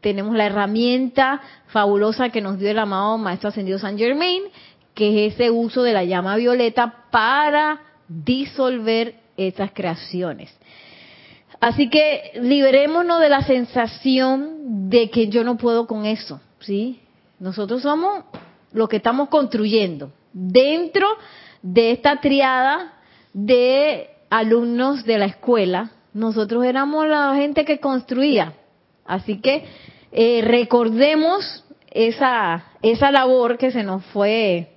[0.00, 4.42] Tenemos la herramienta fabulosa que nos dio el amado Maestro Ascendido San Germain,
[4.94, 10.54] que es ese uso de la llama violeta para disolver esas creaciones.
[11.60, 17.00] Así que liberémonos de la sensación de que yo no puedo con eso, ¿sí?
[17.38, 18.24] Nosotros somos
[18.72, 21.06] lo que estamos construyendo dentro
[21.62, 22.92] de esta triada
[23.32, 25.92] de alumnos de la escuela.
[26.14, 28.54] Nosotros éramos la gente que construía.
[29.04, 29.64] Así que
[30.12, 34.68] eh, recordemos esa, esa labor que se nos fue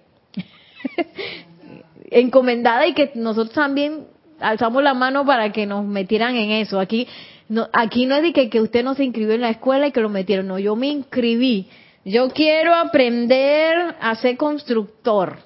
[2.11, 4.07] encomendada y que nosotros también
[4.39, 6.79] alzamos la mano para que nos metieran en eso.
[6.79, 7.07] Aquí
[7.49, 9.91] No, aquí no es de que, que usted no se inscribió en la escuela y
[9.91, 10.47] que lo metieron.
[10.47, 11.67] No, yo me inscribí.
[12.03, 15.37] Yo quiero aprender a ser constructor.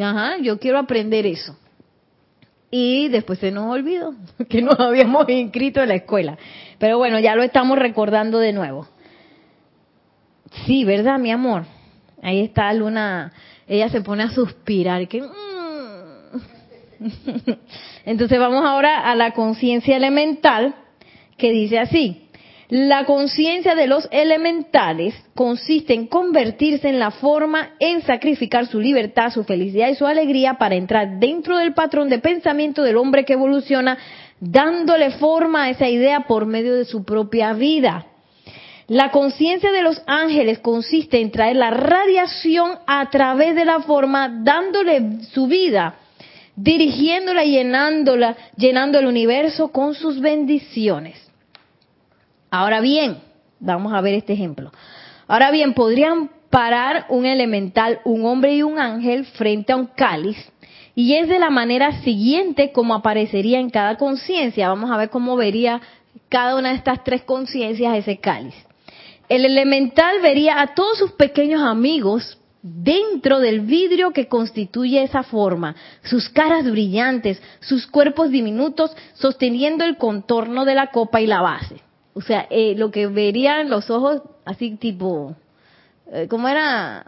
[0.00, 1.56] Ajá, yo quiero aprender eso.
[2.74, 4.14] Y después se nos olvidó
[4.48, 6.38] que nos habíamos inscrito en la escuela.
[6.78, 8.88] Pero bueno, ya lo estamos recordando de nuevo.
[10.64, 11.64] Sí, ¿verdad, mi amor?
[12.22, 13.32] Ahí está Luna,
[13.68, 15.06] ella se pone a suspirar.
[15.06, 15.26] Que, mm.
[18.06, 20.74] Entonces vamos ahora a la conciencia elemental
[21.36, 22.21] que dice así.
[22.74, 29.30] La conciencia de los elementales consiste en convertirse en la forma en sacrificar su libertad,
[29.30, 33.34] su felicidad y su alegría para entrar dentro del patrón de pensamiento del hombre que
[33.34, 33.98] evoluciona,
[34.40, 38.06] dándole forma a esa idea por medio de su propia vida.
[38.88, 44.30] La conciencia de los ángeles consiste en traer la radiación a través de la forma,
[44.44, 45.96] dándole su vida,
[46.56, 51.21] dirigiéndola y llenándola, llenando el universo con sus bendiciones.
[52.52, 53.16] Ahora bien,
[53.60, 54.72] vamos a ver este ejemplo.
[55.26, 60.36] Ahora bien, podrían parar un elemental, un hombre y un ángel frente a un cáliz,
[60.94, 64.68] y es de la manera siguiente como aparecería en cada conciencia.
[64.68, 65.80] Vamos a ver cómo vería
[66.28, 68.54] cada una de estas tres conciencias ese cáliz.
[69.30, 75.74] El elemental vería a todos sus pequeños amigos dentro del vidrio que constituye esa forma,
[76.02, 81.80] sus caras brillantes, sus cuerpos diminutos sosteniendo el contorno de la copa y la base.
[82.14, 85.34] O sea, eh, lo que verían los ojos así tipo,
[86.10, 87.06] eh, ¿cómo era?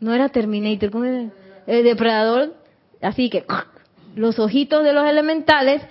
[0.00, 1.30] No era Terminator, ¿cómo era?
[1.66, 2.54] El depredador,
[3.02, 3.44] así que
[4.16, 5.82] los ojitos de los elementales,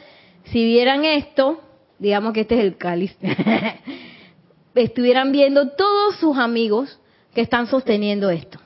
[0.46, 1.62] si vieran esto,
[2.00, 3.16] digamos que este es el cáliz,
[4.76, 7.00] estuvieran viendo todos sus amigos
[7.34, 8.60] que están sosteniendo esto.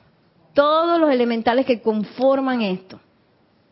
[0.54, 3.00] Todos los elementales que conforman esto.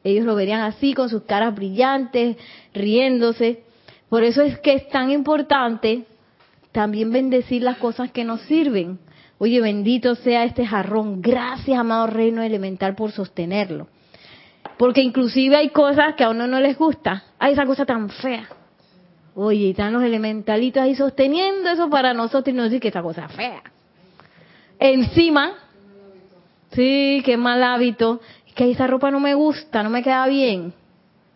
[0.03, 2.37] Ellos lo verían así, con sus caras brillantes,
[2.73, 3.63] riéndose.
[4.11, 6.05] Por eso es que es tan importante
[6.73, 8.99] también bendecir las cosas que nos sirven.
[9.39, 11.23] Oye, bendito sea este jarrón.
[11.23, 13.87] Gracias, amado reino elemental, por sostenerlo.
[14.77, 17.25] Porque inclusive hay cosas que a uno no les gusta.
[17.39, 18.49] Ay, esa cosa tan fea.
[19.35, 23.27] Oye, están los elementalitos ahí sosteniendo eso para nosotros y no decir que esa cosa
[23.27, 23.63] es fea.
[24.79, 25.53] Encima,
[26.73, 28.21] sí, qué mal hábito,
[28.55, 30.75] que esa ropa no me gusta, no me queda bien.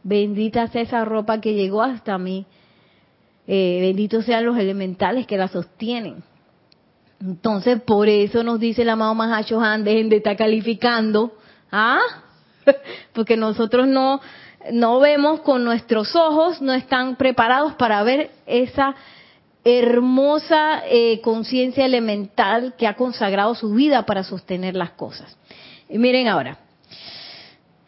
[0.03, 2.47] Bendita sea esa ropa que llegó hasta mí.
[3.47, 6.23] Eh, benditos sean los elementales que la sostienen.
[7.21, 11.33] Entonces, por eso nos dice el amado Mahacho Han, dejen de estar calificando.
[11.71, 12.01] ¿Ah?
[13.13, 14.21] Porque nosotros no,
[14.73, 18.95] no vemos con nuestros ojos, no están preparados para ver esa
[19.65, 25.37] hermosa eh, conciencia elemental que ha consagrado su vida para sostener las cosas.
[25.89, 26.59] Miren ahora,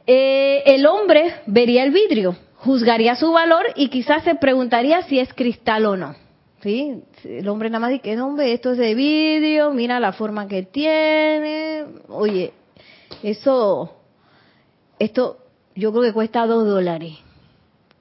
[0.07, 2.37] eh, el hombre vería el vidrio,
[2.67, 6.15] juzgaría su valor y quizás se preguntaría si es cristal o no.
[6.63, 7.03] ¿Sí?
[7.25, 11.85] El hombre nada más dice, hombre, esto es de vidrio, mira la forma que tiene.
[12.09, 12.53] Oye,
[13.23, 13.95] eso,
[14.99, 15.39] esto
[15.75, 17.13] yo creo que cuesta dos dólares.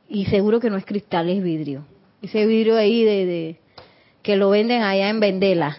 [0.08, 1.86] Y seguro que no es cristal, es vidrio.
[2.22, 3.60] Ese vidrio ahí de,
[4.24, 5.78] que lo venden allá en Vendela.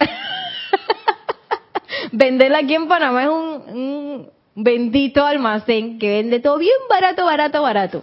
[2.12, 8.02] Vendela aquí en Panamá es un, bendito almacén que vende todo bien barato, barato, barato.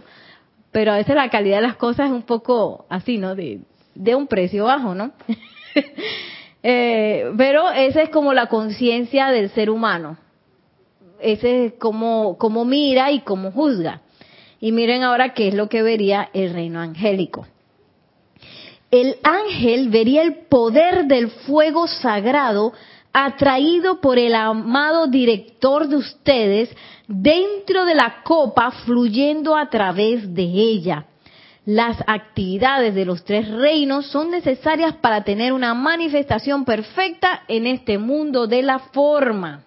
[0.71, 3.35] Pero a veces la calidad de las cosas es un poco así, ¿no?
[3.35, 3.59] De,
[3.93, 5.11] de un precio bajo, ¿no?
[6.63, 10.17] eh, pero esa es como la conciencia del ser humano
[11.23, 14.01] ese es como, como mira y como juzga.
[14.59, 17.47] Y miren ahora qué es lo que vería el reino angélico.
[18.91, 22.73] El ángel vería el poder del fuego sagrado
[23.13, 26.75] atraído por el amado director de ustedes
[27.07, 31.05] dentro de la copa fluyendo a través de ella.
[31.65, 37.97] Las actividades de los tres reinos son necesarias para tener una manifestación perfecta en este
[37.97, 39.63] mundo de la forma.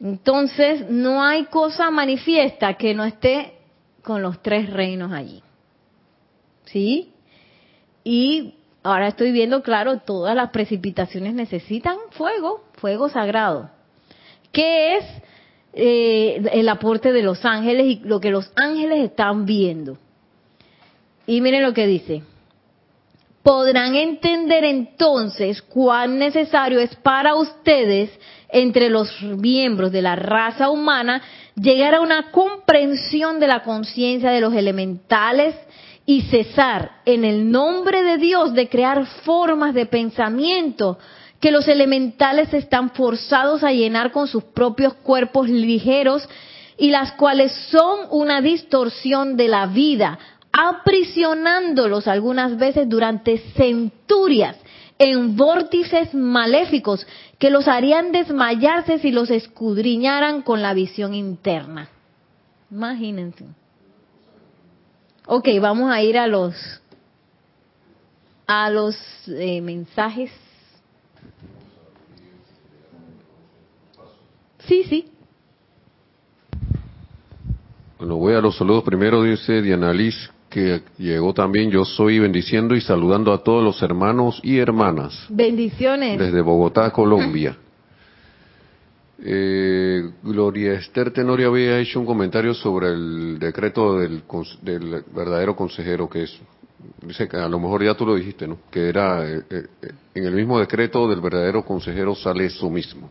[0.00, 3.54] Entonces, no hay cosa manifiesta que no esté
[4.02, 5.42] con los tres reinos allí.
[6.66, 7.10] ¿Sí?
[8.04, 8.54] Y
[8.84, 13.70] ahora estoy viendo, claro, todas las precipitaciones necesitan fuego, fuego sagrado.
[14.52, 15.04] ¿Qué es
[15.72, 19.98] eh, el aporte de los ángeles y lo que los ángeles están viendo?
[21.26, 22.22] Y miren lo que dice.
[23.42, 28.10] Podrán entender entonces cuán necesario es para ustedes
[28.48, 31.22] entre los miembros de la raza humana
[31.54, 35.54] llegar a una comprensión de la conciencia de los elementales
[36.06, 40.98] y cesar en el nombre de Dios de crear formas de pensamiento
[41.40, 46.28] que los elementales están forzados a llenar con sus propios cuerpos ligeros
[46.76, 50.18] y las cuales son una distorsión de la vida,
[50.52, 54.56] aprisionándolos algunas veces durante centurias
[54.98, 57.06] en vórtices maléficos
[57.38, 61.88] que los harían desmayarse si los escudriñaran con la visión interna.
[62.70, 63.44] Imagínense.
[65.26, 66.54] Ok, vamos a ir a los
[68.46, 68.96] a los
[69.28, 70.30] eh, mensajes.
[74.66, 75.08] Sí, sí.
[77.98, 81.70] Bueno, voy a los saludos primero, dice Diana Liz, que llegó también.
[81.70, 85.26] Yo soy bendiciendo y saludando a todos los hermanos y hermanas.
[85.30, 86.18] Bendiciones.
[86.18, 87.56] Desde Bogotá, Colombia.
[89.22, 94.24] Eh, Gloria Esther Tenorio había hecho un comentario sobre el decreto del,
[94.62, 96.40] del verdadero consejero, que es
[97.02, 98.58] dice que a lo mejor ya tú lo dijiste, ¿no?
[98.70, 99.66] Que era eh, eh,
[100.14, 103.10] en el mismo decreto del verdadero consejero sale eso mismo.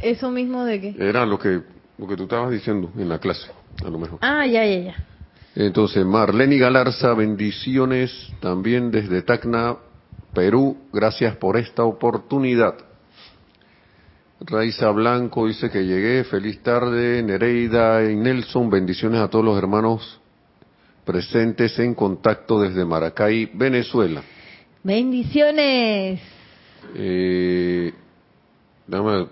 [0.00, 0.96] ¿Eso mismo de qué?
[0.98, 1.62] Era lo que
[1.98, 3.50] lo que tú estabas diciendo en la clase,
[3.84, 4.18] a lo mejor.
[4.22, 4.96] Ah, ya, ya, ya.
[5.54, 9.76] Entonces, Marlene Galarza, bendiciones también desde Tacna,
[10.34, 10.76] Perú.
[10.92, 12.74] Gracias por esta oportunidad.
[14.46, 16.24] Raiza Blanco dice que llegué.
[16.24, 17.22] Feliz tarde.
[17.22, 20.20] Nereida y Nelson, bendiciones a todos los hermanos
[21.04, 24.22] presentes en contacto desde Maracay, Venezuela.
[24.82, 26.20] Bendiciones.
[26.94, 27.92] Eh,
[28.86, 29.26] dame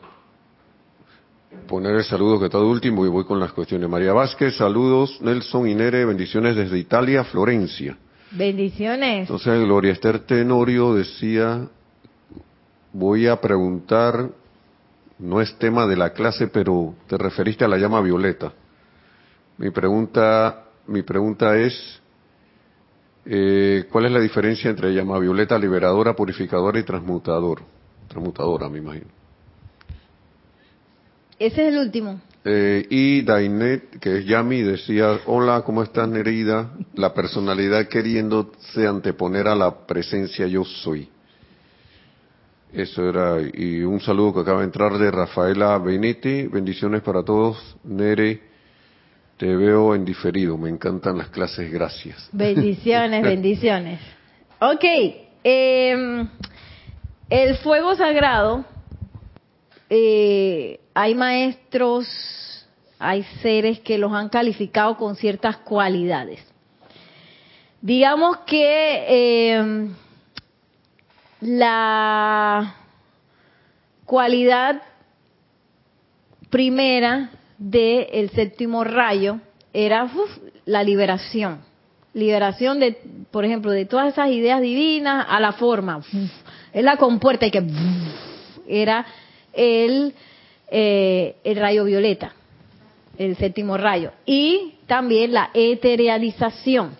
[1.66, 3.88] poner el saludo que está de último y voy con las cuestiones.
[3.88, 5.20] María Vázquez, saludos.
[5.20, 7.96] Nelson y Nere, bendiciones desde Italia, Florencia.
[8.32, 9.22] Bendiciones.
[9.22, 11.68] Entonces Gloria Esther Tenorio decía,
[12.92, 14.30] voy a preguntar,
[15.20, 18.52] no es tema de la clase, pero te referiste a la llama violeta.
[19.58, 22.00] Mi pregunta mi pregunta es,
[23.24, 27.62] eh, ¿cuál es la diferencia entre llama violeta liberadora, purificadora y transmutador?
[28.08, 29.06] Transmutadora, me imagino.
[31.38, 32.20] Ese es el último.
[32.44, 36.72] Eh, y Dainet, que es Yami, decía, hola, ¿cómo estás, Nereida?
[36.94, 41.08] La personalidad queriéndose anteponer a la presencia yo soy.
[42.72, 47.76] Eso era, y un saludo que acaba de entrar de Rafaela Benetti, bendiciones para todos,
[47.82, 48.40] Nere,
[49.36, 52.28] te veo en diferido, me encantan las clases, gracias.
[52.30, 53.98] Bendiciones, bendiciones.
[54.60, 54.84] Ok,
[55.42, 56.28] em,
[57.28, 58.64] el fuego sagrado,
[59.88, 62.06] eh, hay maestros,
[63.00, 66.40] hay seres que los han calificado con ciertas cualidades.
[67.80, 69.94] Digamos que em,
[71.40, 72.74] la
[74.04, 74.82] cualidad
[76.50, 79.40] primera del séptimo rayo
[79.72, 80.10] era
[80.64, 81.60] la liberación.
[82.12, 82.98] Liberación de,
[83.30, 86.02] por ejemplo, de todas esas ideas divinas a la forma.
[86.72, 87.64] es la compuerta y que
[88.66, 89.06] era
[89.52, 90.14] el,
[90.68, 92.32] eh, el rayo violeta,
[93.16, 94.12] el séptimo rayo.
[94.26, 96.96] Y también la eterealización.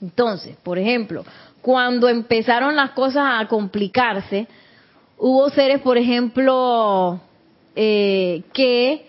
[0.00, 1.24] Entonces, por ejemplo,
[1.66, 4.46] cuando empezaron las cosas a complicarse,
[5.18, 7.18] hubo seres, por ejemplo,
[7.74, 9.04] eh, que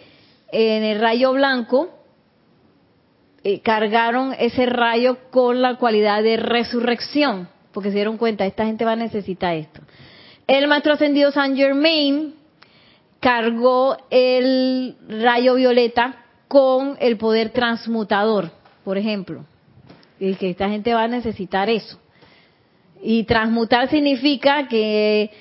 [0.51, 1.89] en el rayo blanco
[3.43, 8.86] eh, cargaron ese rayo con la cualidad de resurrección, porque se dieron cuenta, esta gente
[8.86, 9.82] va a necesitar esto.
[10.47, 12.34] El maestro ascendido Saint Germain
[13.20, 18.49] cargó el rayo violeta con el poder transmutador,
[18.84, 19.45] por ejemplo.
[20.20, 21.99] Y que esta gente va a necesitar eso.
[23.02, 25.32] Y transmutar significa que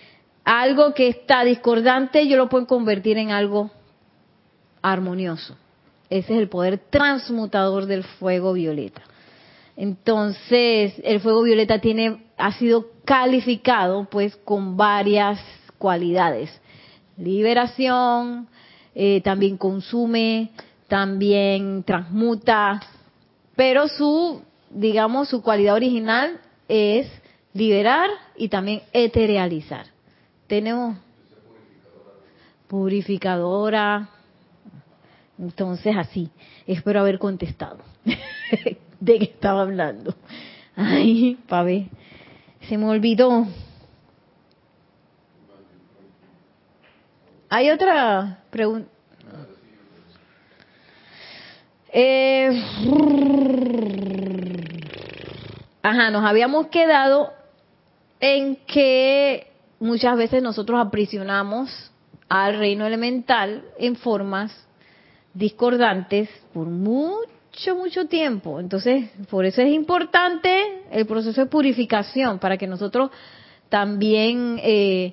[0.45, 3.71] algo que está discordante yo lo puedo convertir en algo
[4.83, 5.57] armonioso.
[6.09, 9.03] Ese es el poder transmutador del fuego violeta.
[9.77, 15.39] Entonces, el fuego violeta tiene, ha sido calificado pues con varias
[15.79, 16.51] cualidades.
[17.19, 18.49] Liberación,
[18.95, 20.51] eh, también consume,
[20.89, 22.81] también transmuta,
[23.57, 27.07] pero su, digamos, su cualidad original es
[27.57, 29.87] liberar y también eterealizar.
[30.47, 30.99] Tenemos
[32.69, 34.09] purificadora,
[35.39, 36.31] entonces así,
[36.67, 37.79] espero haber contestado
[39.01, 40.15] de qué estaba hablando.
[40.75, 41.85] Ay, ver,
[42.69, 43.47] se me olvidó.
[47.49, 48.91] Hay otra pregunta.
[51.93, 52.63] Eh,
[55.83, 57.36] ajá, nos habíamos quedado
[58.35, 59.47] en que
[59.79, 61.93] muchas veces nosotros aprisionamos
[62.29, 64.53] al reino elemental en formas
[65.33, 68.59] discordantes por mucho, mucho tiempo.
[68.59, 73.11] Entonces, por eso es importante el proceso de purificación, para que nosotros
[73.69, 75.13] también eh,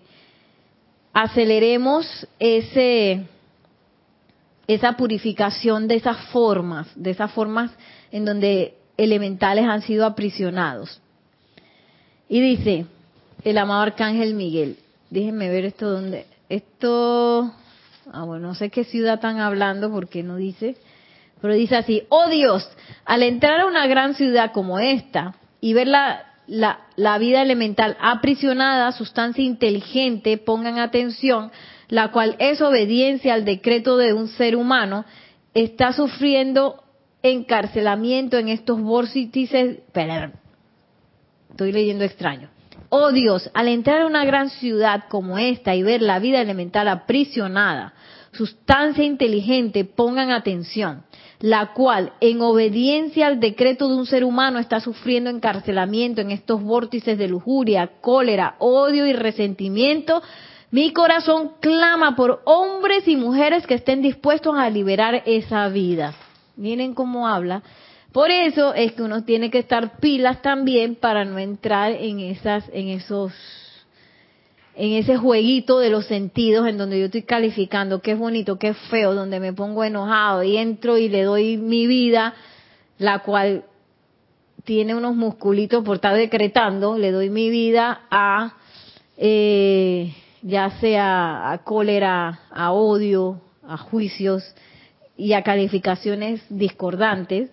[1.14, 3.28] aceleremos ese
[4.66, 7.70] esa purificación de esas formas, de esas formas
[8.12, 11.02] en donde elementales han sido aprisionados.
[12.30, 12.86] Y dice
[13.44, 14.78] el amado Arcángel Miguel,
[15.10, 17.54] déjenme ver esto donde, esto,
[18.12, 20.78] ah bueno, no sé qué ciudad están hablando porque no dice,
[21.42, 22.70] pero dice así, oh Dios,
[23.06, 28.92] al entrar a una gran ciudad como esta y ver la, la, vida elemental aprisionada,
[28.94, 31.52] sustancia inteligente, pongan atención,
[31.90, 35.06] la cual es obediencia al decreto de un ser humano,
[35.54, 36.82] está sufriendo
[37.22, 40.34] encarcelamiento en estos vórtices, perdón,
[41.52, 42.53] estoy leyendo extraño.
[42.96, 46.88] Oh Dios, al entrar a una gran ciudad como esta y ver la vida elemental
[46.88, 47.96] aprisionada,
[48.34, 51.04] sustancia inteligente, pongan atención,
[51.40, 56.62] la cual, en obediencia al decreto de un ser humano, está sufriendo encarcelamiento en estos
[56.62, 60.22] vórtices de lujuria, cólera, odio y resentimiento,
[60.70, 66.14] mi corazón clama por hombres y mujeres que estén dispuestos a liberar esa vida.
[66.56, 67.64] Miren cómo habla.
[68.14, 72.64] Por eso es que uno tiene que estar pilas también para no entrar en esas,
[72.72, 73.34] en esos,
[74.76, 78.70] en ese jueguito de los sentidos en donde yo estoy calificando qué es bonito, qué
[78.70, 82.36] es feo, donde me pongo enojado y entro y le doy mi vida,
[83.00, 83.66] la cual
[84.64, 88.54] tiene unos musculitos por estar decretando, le doy mi vida a
[89.18, 94.44] eh, ya sea a cólera, a odio, a juicios
[95.18, 97.50] y a calificaciones discordantes.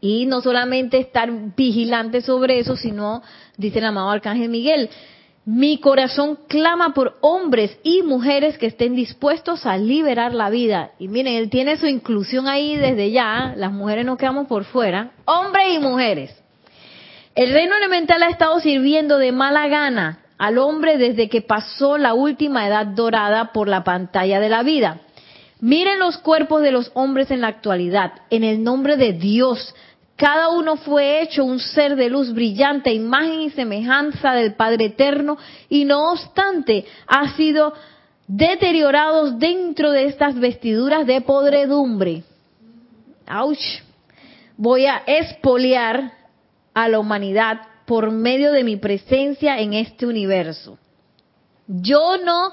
[0.00, 3.22] Y no solamente estar vigilante sobre eso, sino,
[3.56, 4.88] dice el amado Arcángel Miguel,
[5.44, 10.92] mi corazón clama por hombres y mujeres que estén dispuestos a liberar la vida.
[10.98, 15.12] Y miren, él tiene su inclusión ahí desde ya, las mujeres no quedamos por fuera,
[15.24, 16.40] hombres y mujeres.
[17.34, 22.14] El reino elemental ha estado sirviendo de mala gana al hombre desde que pasó la
[22.14, 25.00] última edad dorada por la pantalla de la vida.
[25.60, 29.74] Miren los cuerpos de los hombres en la actualidad, en el nombre de Dios.
[30.20, 35.38] Cada uno fue hecho un ser de luz brillante, imagen y semejanza del Padre Eterno,
[35.70, 37.72] y no obstante ha sido
[38.26, 42.22] deteriorados dentro de estas vestiduras de podredumbre.
[43.26, 43.56] ¡Auch!
[44.58, 46.12] Voy a expoliar
[46.74, 50.76] a la humanidad por medio de mi presencia en este universo.
[51.66, 52.52] Yo no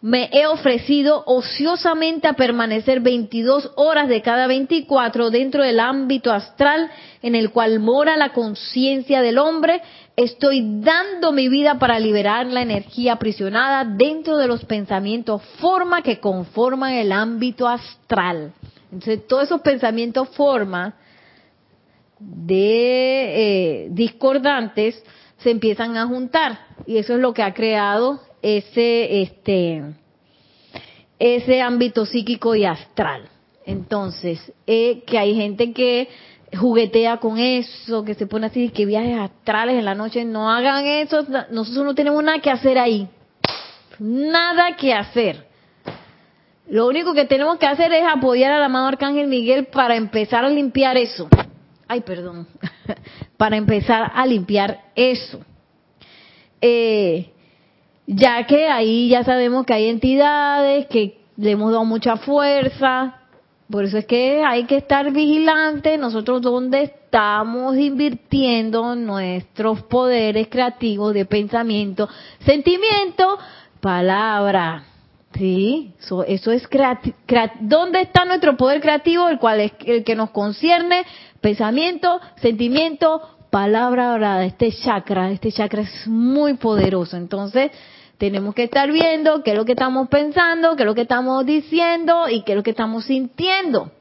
[0.00, 6.88] me he ofrecido ociosamente a permanecer 22 horas de cada 24 dentro del ámbito astral
[7.20, 9.82] en el cual mora la conciencia del hombre.
[10.14, 16.20] Estoy dando mi vida para liberar la energía aprisionada dentro de los pensamientos forma que
[16.20, 18.52] conforman el ámbito astral.
[18.92, 20.94] Entonces, todos esos pensamientos forma
[22.20, 25.02] de eh, discordantes
[25.38, 29.82] se empiezan a juntar y eso es lo que ha creado ese este
[31.18, 33.28] ese ámbito psíquico y astral.
[33.64, 36.08] Entonces eh, que hay gente que
[36.56, 40.86] juguetea con eso que se pone así que viajes astrales en la noche no hagan
[40.86, 43.08] eso nosotros no tenemos nada que hacer ahí.
[43.98, 45.48] Nada que hacer.
[46.68, 50.50] Lo único que tenemos que hacer es apoyar al amado arcángel Miguel para empezar a
[50.50, 51.28] limpiar eso.
[51.88, 52.46] Ay, perdón,
[53.38, 55.40] para empezar a limpiar eso.
[56.60, 57.32] Eh,
[58.08, 63.20] ya que ahí ya sabemos que hay entidades que le hemos dado mucha fuerza,
[63.70, 71.14] por eso es que hay que estar vigilantes nosotros donde estamos invirtiendo nuestros poderes creativos
[71.14, 72.08] de pensamiento,
[72.40, 73.38] sentimiento,
[73.80, 74.84] palabra.
[75.34, 76.66] Sí, eso, eso es.
[77.60, 79.28] ¿Dónde está nuestro poder creativo?
[79.28, 81.04] El cual es el que nos concierne
[81.40, 84.44] Pensamiento, sentimiento, palabra hablada.
[84.44, 87.16] Este chakra, este chakra es muy poderoso.
[87.16, 87.70] Entonces,
[88.18, 91.46] tenemos que estar viendo qué es lo que estamos pensando, qué es lo que estamos
[91.46, 93.92] diciendo y qué es lo que estamos sintiendo.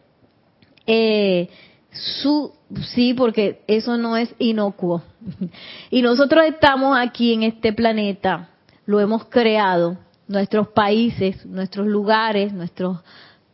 [0.87, 1.49] Eh,
[1.91, 2.51] su,
[2.95, 5.03] sí, porque eso no es inocuo.
[5.91, 8.49] Y nosotros estamos aquí en este planeta,
[8.85, 9.97] lo hemos creado,
[10.27, 12.99] nuestros países, nuestros lugares, nuestros,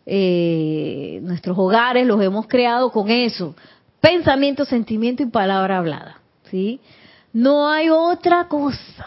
[0.05, 3.55] eh, nuestros hogares los hemos creado con eso,
[3.99, 6.22] pensamiento, sentimiento y palabra hablada.
[6.49, 6.80] ¿sí?
[7.34, 9.05] No hay otra cosa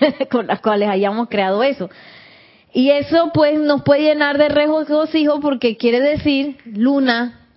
[0.30, 1.88] con las cuales hayamos creado eso.
[2.72, 7.48] Y eso pues nos puede llenar de regocijo porque quiere decir, Luna,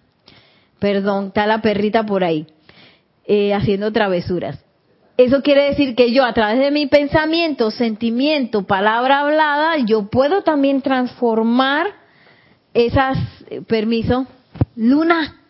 [0.80, 2.48] perdón, está la perrita por ahí,
[3.26, 4.60] eh, haciendo travesuras.
[5.18, 10.42] Eso quiere decir que yo a través de mi pensamiento, sentimiento, palabra hablada, yo puedo
[10.42, 11.88] también transformar
[12.74, 13.18] esas,
[13.50, 14.26] eh, permiso,
[14.76, 15.42] Luna,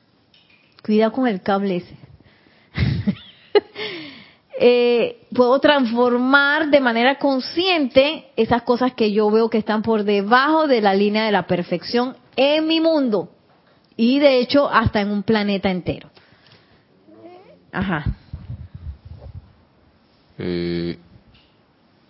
[0.84, 2.01] Cuidado con el cable ese.
[4.64, 10.68] Eh, puedo transformar de manera consciente esas cosas que yo veo que están por debajo
[10.68, 13.32] de la línea de la perfección en mi mundo
[13.98, 16.12] y de hecho hasta en un planeta entero.
[17.72, 18.06] Ajá.
[20.38, 20.96] Eh,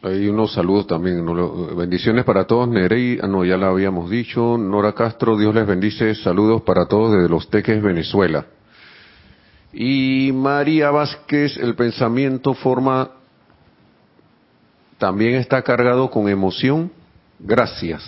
[0.01, 1.25] hay unos saludos también.
[1.77, 2.67] Bendiciones para todos.
[2.67, 4.57] Nerey, ah, no, ya lo habíamos dicho.
[4.57, 6.15] Nora Castro, Dios les bendice.
[6.15, 8.45] Saludos para todos desde Los Teques, Venezuela.
[9.73, 13.11] Y María Vázquez, el pensamiento forma,
[14.97, 16.91] también está cargado con emoción.
[17.39, 18.03] Gracias.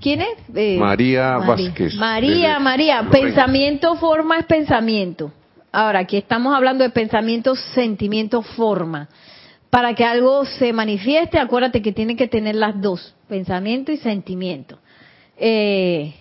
[0.00, 0.38] ¿Quién es?
[0.54, 1.94] Eh, María, Vázquez.
[1.96, 3.06] María, María.
[3.10, 5.32] Pensamiento, forma es pensamiento.
[5.72, 9.08] Ahora, aquí estamos hablando de pensamiento, sentimiento, forma.
[9.68, 14.78] Para que algo se manifieste, acuérdate que tiene que tener las dos, pensamiento y sentimiento.
[15.36, 16.14] Eh,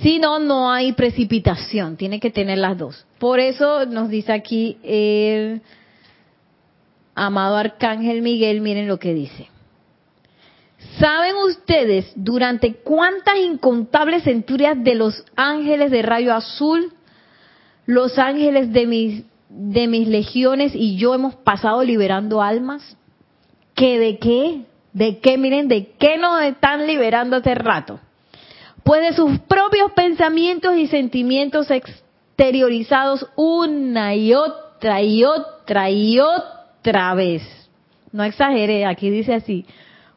[0.00, 3.06] si no, no hay precipitación, tiene que tener las dos.
[3.18, 5.62] Por eso nos dice aquí el
[7.14, 9.48] amado Arcángel Miguel, miren lo que dice.
[10.98, 16.92] ¿Saben ustedes durante cuántas incontables centurias de los ángeles de rayo azul,
[17.86, 22.96] los ángeles de mis, de mis legiones y yo hemos pasado liberando almas?
[23.74, 24.62] ¿Que de qué?
[24.92, 25.38] ¿De qué?
[25.38, 28.00] Miren, ¿de qué nos están liberando hace rato?
[28.84, 37.14] Pues de sus propios pensamientos y sentimientos exteriorizados una y otra y otra y otra
[37.14, 37.42] vez.
[38.12, 39.66] No exagere, aquí dice así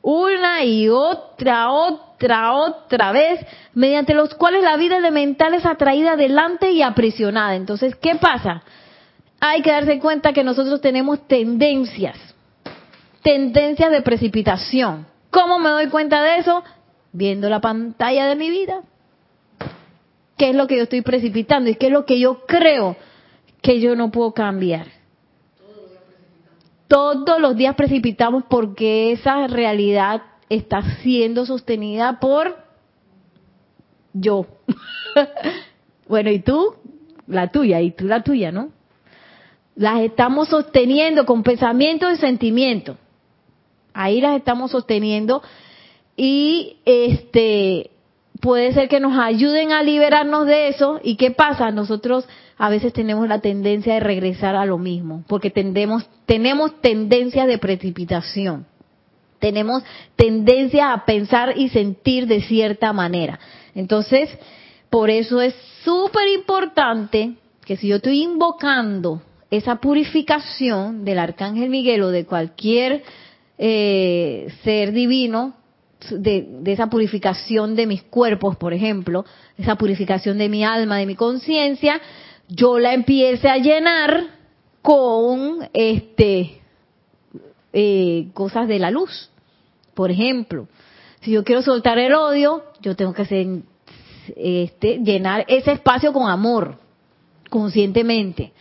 [0.10, 6.72] una y otra, otra, otra vez, mediante los cuales la vida elemental es atraída adelante
[6.72, 7.56] y aprisionada.
[7.56, 8.64] Entonces, ¿qué pasa?
[9.42, 12.18] Hay que darse cuenta que nosotros tenemos tendencias,
[13.22, 15.06] tendencias de precipitación.
[15.30, 16.64] ¿Cómo me doy cuenta de eso?
[17.18, 18.84] Viendo la pantalla de mi vida.
[20.38, 22.96] ¿Qué es lo que yo estoy precipitando y qué es lo que yo creo
[23.64, 24.86] que yo no puedo cambiar?
[26.88, 32.56] todos los días precipitamos porque esa realidad está siendo sostenida por
[34.14, 34.46] yo.
[36.08, 36.76] bueno, y tú,
[37.26, 38.70] la tuya, y tú la tuya, ¿no?
[39.76, 42.96] Las estamos sosteniendo con pensamiento y sentimiento.
[43.94, 45.42] Ahí las estamos sosteniendo
[46.18, 47.92] y este
[48.42, 51.00] puede ser que nos ayuden a liberarnos de eso.
[51.04, 55.52] Y qué pasa nosotros a veces tenemos la tendencia de regresar a lo mismo porque
[55.52, 58.66] tendemos tenemos tendencia de precipitación.
[59.40, 59.84] Tenemos
[60.16, 63.40] tendencia a pensar y sentir de cierta manera.
[63.76, 64.30] Entonces
[64.90, 65.54] por eso es
[65.84, 73.04] súper importante que si yo estoy invocando esa purificación del arcángel Miguel o de cualquier
[73.60, 75.54] eh, ser divino
[76.12, 79.26] de, esa purificación de mis cuerpos, por ejemplo,
[79.58, 82.00] esa purificación de mi alma, de mi conciencia,
[82.48, 84.24] yo la empiece a llenar
[84.82, 86.62] con este
[87.74, 89.30] eh, cosas de la luz.
[89.94, 90.68] Por ejemplo,
[91.22, 93.24] si yo quiero soltar el odio, yo tengo que
[94.36, 96.78] este, llenar ese espacio con amor,
[97.50, 98.54] conscientemente.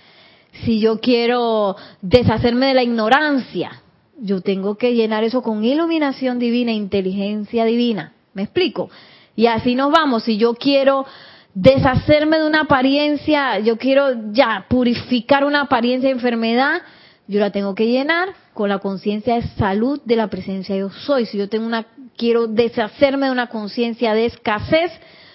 [0.64, 3.82] Si yo quiero deshacerme de la ignorancia,
[4.20, 8.12] yo tengo que llenar eso con iluminación divina, inteligencia divina.
[8.34, 8.90] ¿Me explico?
[9.34, 10.24] Y así nos vamos.
[10.24, 11.06] Si yo quiero
[11.54, 16.82] deshacerme de una apariencia, yo quiero ya purificar una apariencia de enfermedad,
[17.28, 21.26] yo la tengo que llenar con la conciencia de salud de la presencia yo soy.
[21.26, 21.86] Si yo tengo una
[22.16, 24.92] quiero deshacerme de una conciencia de escasez,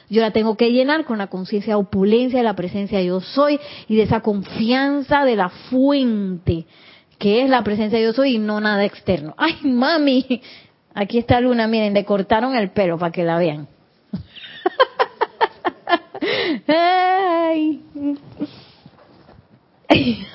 [0.09, 3.59] yo la tengo que llenar con la conciencia de opulencia de la presencia yo soy
[3.87, 6.65] y de esa confianza de la fuente
[7.21, 9.35] que es la presencia de yo soy y no nada externo.
[9.37, 10.41] Ay, mami,
[10.95, 13.67] aquí está Luna, miren, le cortaron el pelo para que la vean.
[16.67, 17.79] Ay.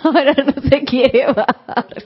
[0.05, 2.05] Ahora no se quiere bajar.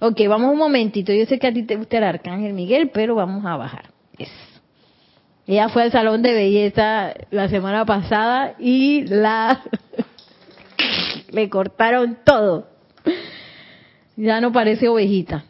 [0.00, 1.14] Ok, vamos un momentito.
[1.14, 3.88] Yo sé que a ti te gusta el arcángel Miguel, pero vamos a bajar.
[5.46, 9.62] Ella fue al salón de belleza la semana pasada y la
[11.30, 12.68] le cortaron todo
[14.20, 15.44] ya no parece ovejita.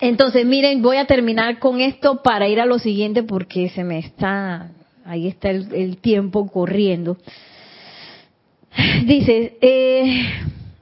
[0.00, 3.98] Entonces, miren, voy a terminar con esto para ir a lo siguiente porque se me
[3.98, 4.70] está,
[5.04, 7.16] ahí está el, tiempo corriendo.
[9.04, 10.26] Dice, eh,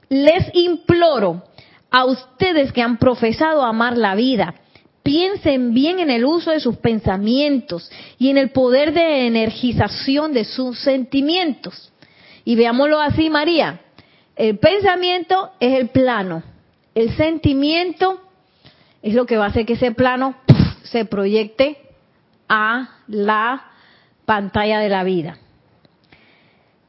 [0.09, 1.43] les imploro
[1.89, 4.55] a ustedes que han profesado amar la vida,
[5.03, 10.43] piensen bien en el uso de sus pensamientos y en el poder de energización de
[10.43, 11.93] sus sentimientos.
[12.45, 13.79] Y veámoslo así, María.
[14.35, 16.41] El pensamiento es el plano,
[16.95, 18.21] el sentimiento
[19.01, 20.35] es lo que va a hacer que ese plano
[20.83, 21.77] se proyecte
[22.47, 23.65] a la
[24.25, 25.37] pantalla de la vida.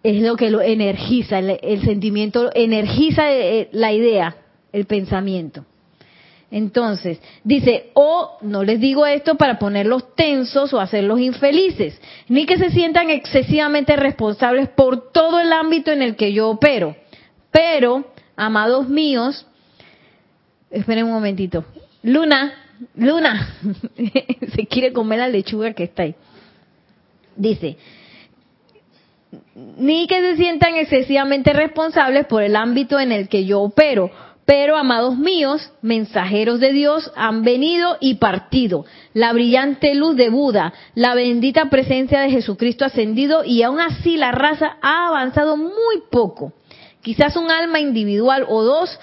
[0.02, 4.36] Es lo que lo energiza, el, sentimiento energiza eh, la idea,
[4.72, 5.64] el pensamiento.
[6.50, 12.58] Entonces, dice, o no les digo esto para ponerlos tensos o hacerlos infelices, ni que
[12.58, 16.94] se sientan excesivamente responsables por todo el ámbito en el que yo opero.
[17.50, 18.04] Pero,
[18.36, 19.46] amados míos,
[20.70, 21.64] esperen un momentito.
[22.02, 22.52] Luna,
[22.96, 23.54] Luna,
[24.54, 26.14] se quiere comer la lechuga que está ahí.
[27.36, 27.76] Dice,
[29.78, 34.10] ni que se sientan excesivamente responsables por el ámbito en el que yo opero.
[34.44, 38.84] Pero, amados míos, mensajeros de Dios han venido y partido.
[39.14, 44.32] La brillante luz de Buda, la bendita presencia de Jesucristo ascendido y aún así la
[44.32, 46.52] raza ha avanzado muy poco.
[47.00, 48.98] Quizás un alma individual o dos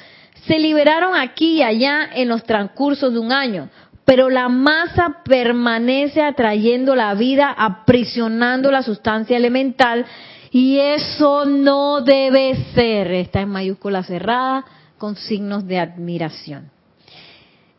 [0.47, 3.69] se liberaron aquí y allá en los transcursos de un año,
[4.05, 10.05] pero la masa permanece atrayendo la vida, aprisionando la sustancia elemental,
[10.51, 13.11] y eso no debe ser.
[13.11, 14.65] Está en mayúscula cerrada
[14.97, 16.69] con signos de admiración.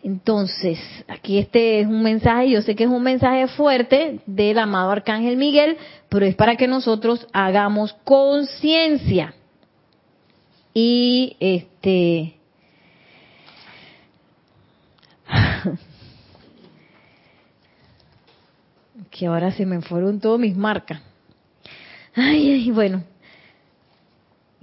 [0.02, 4.90] Entonces, aquí este es un mensaje, yo sé que es un mensaje fuerte del amado
[4.90, 5.76] Arcángel Miguel,
[6.08, 9.34] pero es para que nosotros hagamos conciencia.
[10.74, 12.34] Y este
[19.10, 21.00] que ahora se me fueron todas mis marcas.
[22.14, 23.04] Ay, ay, bueno.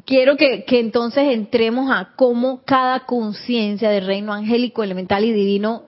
[0.06, 5.84] Quiero que, entonces entremos a cómo cada conciencia del reino angélico, elemental y divino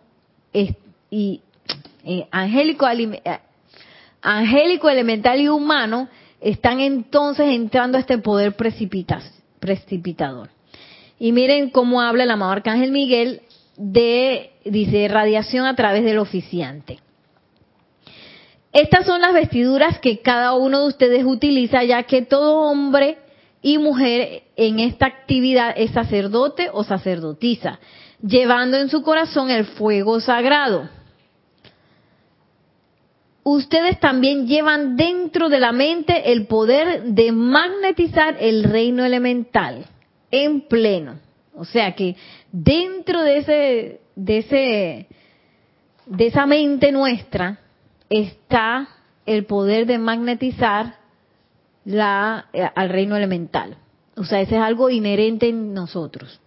[1.10, 1.42] y
[2.04, 3.40] eh, angélico, eh,
[4.22, 6.08] angélico, elemental y humano
[6.40, 10.50] están entonces entrando a este poder precipitador.
[11.20, 13.42] Y miren cómo habla el amado Arcángel Miguel
[13.78, 17.00] de, dice, radiación a través del oficiante.
[18.74, 23.18] Estas son las vestiduras que cada uno de ustedes utiliza, ya que todo hombre
[23.62, 27.80] y mujer en esta actividad es sacerdote o sacerdotisa,
[28.22, 30.90] llevando en su corazón el fuego sagrado.
[33.44, 39.86] Ustedes también llevan dentro de la mente el poder de magnetizar el reino elemental
[40.30, 41.20] en pleno.
[41.56, 42.16] O sea que
[42.52, 45.08] dentro de ese, de ese,
[46.06, 47.61] de esa mente nuestra
[48.12, 48.90] está
[49.26, 50.98] el poder de magnetizar
[51.86, 53.78] la, eh, al reino elemental.
[54.16, 56.40] O sea, ese es algo inherente en nosotros.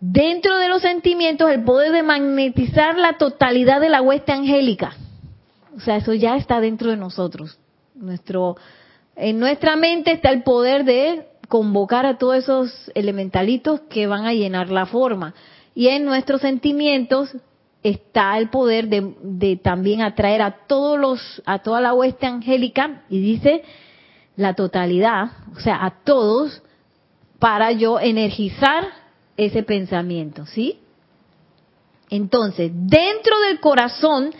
[0.00, 4.94] Dentro de los sentimientos, el poder de magnetizar la totalidad de la hueste angélica.
[5.76, 7.58] O sea, eso ya está dentro de nosotros.
[7.94, 8.56] Nuestro,
[9.16, 14.32] en nuestra mente está el poder de convocar a todos esos elementalitos que van a
[14.32, 15.34] llenar la forma.
[15.74, 17.34] Y en nuestros sentimientos
[17.82, 23.20] está el poder de, también atraer a todos los, a toda la hueste angélica, y
[23.20, 23.62] dice
[24.36, 26.62] la totalidad, o sea, a todos,
[27.38, 28.88] para yo energizar
[29.36, 30.78] ese pensamiento, ¿sí?
[32.10, 34.30] Entonces, dentro del corazón,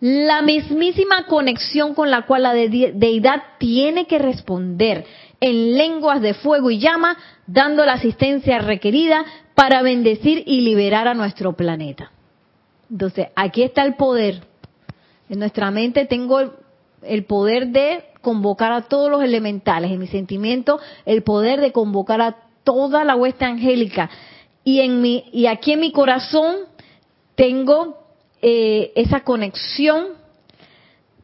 [0.00, 5.04] la mismísima conexión con la cual la deidad tiene que responder
[5.40, 7.16] en lenguas de fuego y llama,
[7.46, 9.24] dando la asistencia requerida
[9.54, 12.10] para bendecir y liberar a nuestro planeta.
[12.90, 14.42] Entonces, aquí está el poder.
[15.28, 16.40] En nuestra mente tengo
[17.02, 22.20] el, poder de convocar a todos los elementales, en mi sentimiento el poder de convocar
[22.20, 24.10] a toda la hueste angélica.
[24.64, 26.56] Y, en mi, y aquí en mi corazón
[27.34, 27.98] tengo
[28.42, 30.08] eh, esa conexión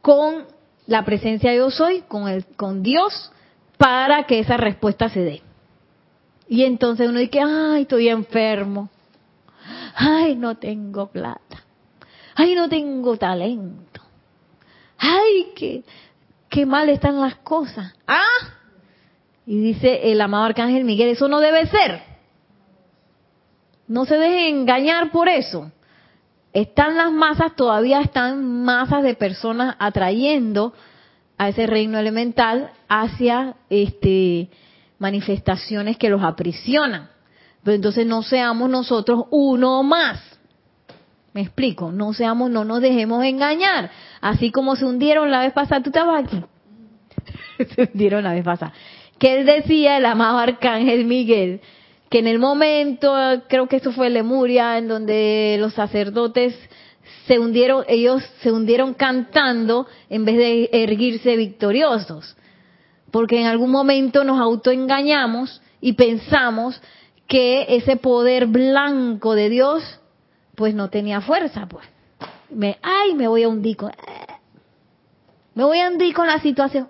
[0.01, 0.45] con
[0.85, 3.31] la presencia de yo soy, con, el, con Dios,
[3.77, 5.41] para que esa respuesta se dé.
[6.47, 8.89] Y entonces uno dice, ay, estoy enfermo
[9.95, 11.63] ay, no tengo plata,
[12.35, 14.01] ay, no tengo talento,
[14.97, 15.83] ay, qué,
[16.49, 17.93] qué mal están las cosas.
[18.07, 18.53] Ah,
[19.45, 22.01] y dice el amado Arcángel Miguel, eso no debe ser.
[23.87, 25.71] No se dejen engañar por eso.
[26.53, 30.73] Están las masas, todavía están masas de personas atrayendo
[31.37, 34.49] a ese reino elemental hacia este
[34.99, 37.09] manifestaciones que los aprisionan.
[37.63, 40.19] Pero entonces no seamos nosotros uno más.
[41.33, 43.89] Me explico, no seamos, no nos dejemos engañar.
[44.21, 46.43] Así como se hundieron la vez pasada, tú estabas aquí.
[47.75, 48.73] se hundieron la vez pasada.
[49.17, 51.61] Que él decía, el amado arcángel Miguel,
[52.09, 53.15] que en el momento,
[53.47, 56.55] creo que eso fue Lemuria, en donde los sacerdotes
[57.25, 62.35] se hundieron, ellos se hundieron cantando en vez de erguirse victoriosos.
[63.11, 66.81] Porque en algún momento nos autoengañamos y pensamos
[67.27, 69.99] que ese poder blanco de Dios,
[70.55, 71.87] pues no tenía fuerza, pues.
[72.49, 73.91] Me, ay, me voy a hundir con,
[75.55, 76.87] me voy a hundir con la situación.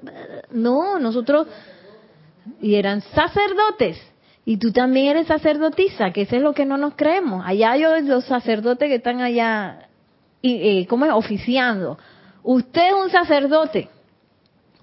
[0.52, 1.48] No, nosotros,
[2.62, 3.98] y eran sacerdotes
[4.46, 7.44] Y tú también eres sacerdotisa, que eso es lo que no nos creemos.
[7.46, 9.88] Allá yo, los sacerdotes que están allá,
[10.42, 11.12] eh, ¿cómo es?
[11.14, 11.98] Oficiando.
[12.44, 13.88] Usted es un sacerdote,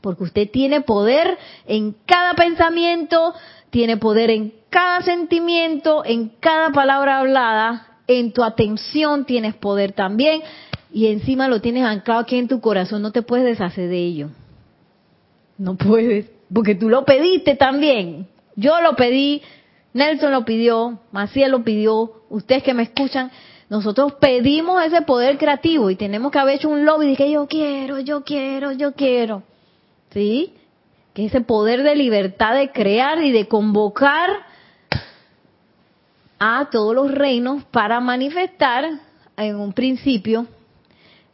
[0.01, 1.37] porque usted tiene poder
[1.67, 3.35] en cada pensamiento,
[3.69, 10.43] tiene poder en cada sentimiento, en cada palabra hablada, en tu atención tienes poder también,
[10.93, 14.31] y encima lo tienes anclado aquí en tu corazón, no te puedes deshacer de ello.
[15.59, 18.29] No puedes, porque tú lo pediste también.
[18.57, 19.43] Yo lo pedí,
[19.93, 23.31] Nelson lo pidió, Maciel lo pidió, ustedes que me escuchan,
[23.69, 27.47] nosotros pedimos ese poder creativo y tenemos que haber hecho un lobby de que yo
[27.47, 29.45] quiero, yo quiero, yo quiero.
[30.11, 30.55] ¿Sí?
[31.15, 34.50] Que ese poder de libertad de crear y de convocar
[36.41, 38.87] a todos los reinos para manifestar
[39.37, 40.47] en un principio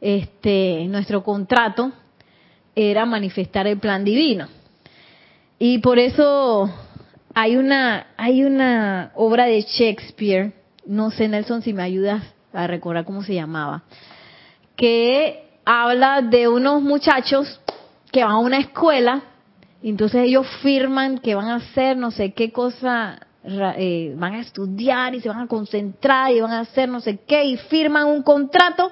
[0.01, 1.93] este nuestro contrato
[2.75, 4.49] era manifestar el plan divino.
[5.59, 6.71] Y por eso
[7.35, 10.53] hay una, hay una obra de Shakespeare,
[10.85, 13.85] no sé Nelson si me ayudas a recordar cómo se llamaba,
[14.77, 17.61] que habla de unos muchachos
[18.11, 19.23] que van a una escuela,
[19.83, 25.15] entonces ellos firman que van a hacer no sé qué cosa, eh, van a estudiar
[25.15, 28.23] y se van a concentrar y van a hacer no sé qué, y firman un
[28.23, 28.91] contrato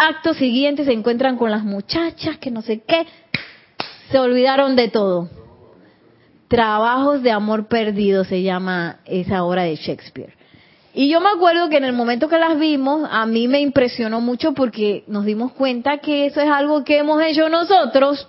[0.00, 3.06] acto siguiente se encuentran con las muchachas, que no sé qué,
[4.10, 5.28] se olvidaron de todo.
[6.48, 10.34] Trabajos de amor perdido se llama esa obra de Shakespeare.
[10.92, 14.20] Y yo me acuerdo que en el momento que las vimos, a mí me impresionó
[14.20, 18.26] mucho porque nos dimos cuenta que eso es algo que hemos hecho nosotros.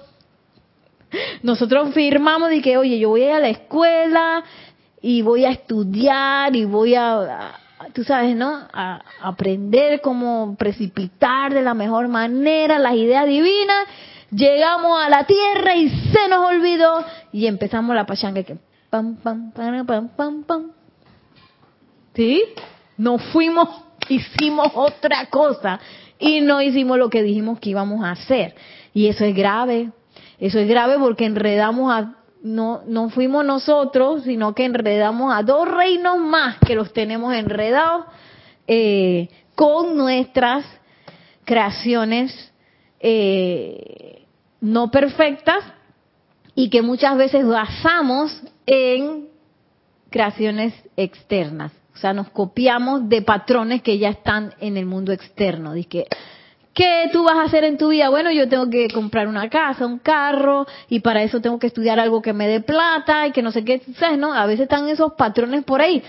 [1.42, 4.44] Nosotros firmamos y que, oye, yo voy a, ir a la escuela
[5.02, 7.54] y voy a estudiar y voy a,
[7.93, 8.68] tú sabes, ¿no?
[8.72, 13.88] A aprender cómo precipitar de la mejor manera las ideas divinas.
[14.30, 18.58] Llegamos a la tierra y se nos olvidó y empezamos la pachanga que
[18.89, 20.72] pam pam pam pam pam pam.
[22.14, 22.43] ¿Sí?
[22.97, 23.68] Nos fuimos,
[24.10, 25.80] hicimos otra cosa
[26.20, 28.54] y no hicimos lo que dijimos que íbamos a hacer.
[28.93, 29.91] Y eso es grave.
[30.39, 35.68] Eso es grave porque enredamos a no, no fuimos nosotros, sino que enredamos a dos
[35.68, 38.06] reinos más que los tenemos enredados
[38.68, 40.66] eh, con nuestras
[41.46, 42.52] creaciones
[43.00, 44.26] eh,
[44.60, 45.64] no perfectas
[46.56, 49.28] y que muchas veces basamos en
[50.10, 51.72] creaciones externas.
[51.94, 55.74] O sea, nos copiamos de patrones que ya están en el mundo externo.
[55.74, 56.08] Dice
[56.74, 58.09] ¿Qué tú vas a hacer en tu vida?
[58.09, 61.99] Bueno, yo tengo que comprar una casa, un carro, y para eso tengo que estudiar
[61.99, 64.17] algo que me dé plata y que no sé qué, ¿sabes?
[64.17, 66.01] No, a veces están esos patrones por ahí.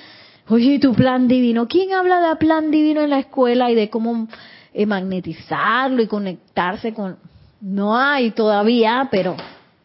[0.49, 1.67] Oye, tu plan divino.
[1.67, 4.29] ¿Quién habla de plan divino en la escuela y de cómo
[4.73, 7.17] eh, magnetizarlo y conectarse con...
[7.61, 9.37] No hay todavía, pero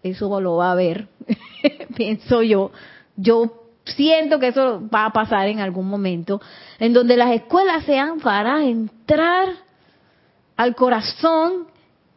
[0.02, 1.08] eso lo va a ver,
[1.96, 2.72] pienso yo.
[3.16, 6.42] Yo siento que eso va a pasar en algún momento,
[6.80, 9.50] en donde las escuelas sean para entrar
[10.58, 11.68] al corazón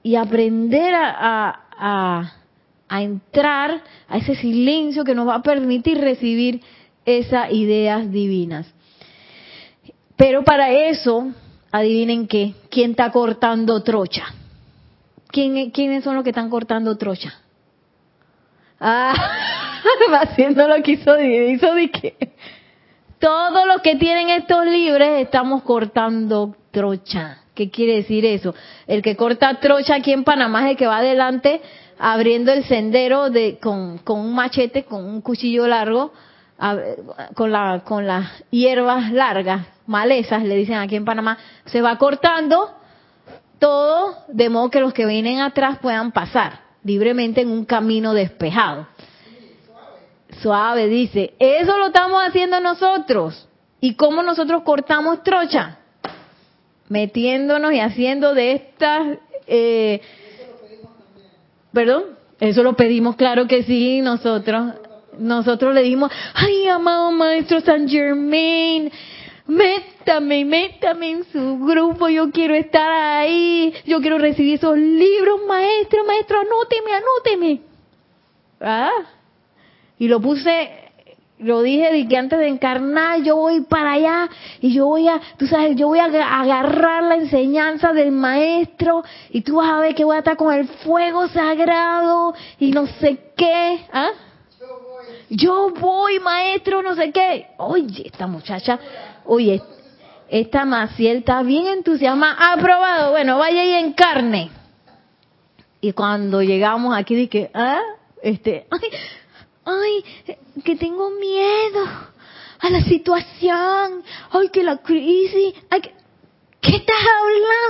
[0.03, 1.61] y aprender a,
[2.89, 6.61] a, entrar a ese silencio que nos va a permitir recibir
[7.05, 8.67] esas ideas divinas.
[10.17, 11.29] Pero para eso,
[11.71, 14.25] adivinen qué, ¿quién está cortando trocha?
[15.29, 17.33] ¿Quién, ¿Quiénes son los que están cortando trocha?
[18.81, 19.15] Ah,
[20.23, 22.33] haciendo lo que hizo, hizo de que
[23.21, 27.39] todos los que tienen estos libros estamos cortando trocha.
[27.61, 28.55] ¿Qué quiere decir eso?
[28.87, 31.61] El que corta trocha aquí en Panamá es el que va adelante
[31.99, 36.11] abriendo el sendero de, con, un machete, con un cuchillo largo,
[37.35, 41.37] con, la, con las hierbas largas, malezas, le dicen aquí en Panamá,
[41.67, 42.71] se va cortando
[43.59, 48.87] todo de modo que los que vienen atrás puedan pasar libremente en un camino despejado.
[50.41, 51.35] Suave, dice.
[51.39, 53.47] Eso lo estamos haciendo nosotros.
[53.83, 55.80] ¿Y cómo nosotros cortamos trocha?
[56.91, 59.19] Metiéndonos y haciendo de estas...
[59.47, 60.03] Eh,
[61.73, 62.19] ¿Perdón?
[62.41, 64.75] Eso lo pedimos, claro que sí, nosotros.
[65.19, 68.91] Nosotros le dimos, ay, amado Maestro San Germain,
[69.47, 76.05] métame, métame en su grupo, yo quiero estar ahí, yo quiero recibir esos libros, maestro,
[76.05, 77.61] maestro, anóteme, anóteme.
[78.61, 78.91] Ah,
[79.99, 80.80] y lo puse
[81.41, 84.29] lo dije de antes de encarnar yo voy para allá
[84.61, 89.41] y yo voy a, tú sabes, yo voy a agarrar la enseñanza del maestro y
[89.43, 93.33] tú vas a ver que voy a estar con el fuego sagrado y no sé
[93.37, 93.87] qué.
[93.93, 94.11] ¿Ah?
[95.31, 97.47] Yo voy, maestro, no sé qué.
[97.57, 98.79] Oye, esta muchacha,
[99.25, 99.63] oye,
[100.29, 102.53] esta Maciel está bien entusiasmada.
[102.53, 103.13] Aprobado.
[103.13, 104.51] Bueno, vaya y encarne.
[105.81, 107.81] Y cuando llegamos aquí dije, ah,
[108.23, 108.91] este, ay,
[109.65, 110.05] ay,
[110.65, 111.85] que tengo miedo
[112.61, 116.01] a la situación, ay, que la crisis, ay, que...
[116.61, 116.97] ¿qué estás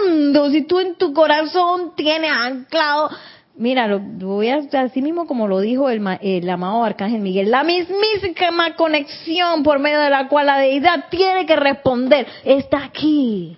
[0.07, 0.51] hablando?
[0.51, 3.11] Si tú en tu corazón tienes anclado,
[3.57, 7.63] mira, lo voy a así mismo como lo dijo el, el amado Arcángel Miguel, la
[7.63, 13.57] mismísima conexión por medio de la cual la deidad tiene que responder, está aquí.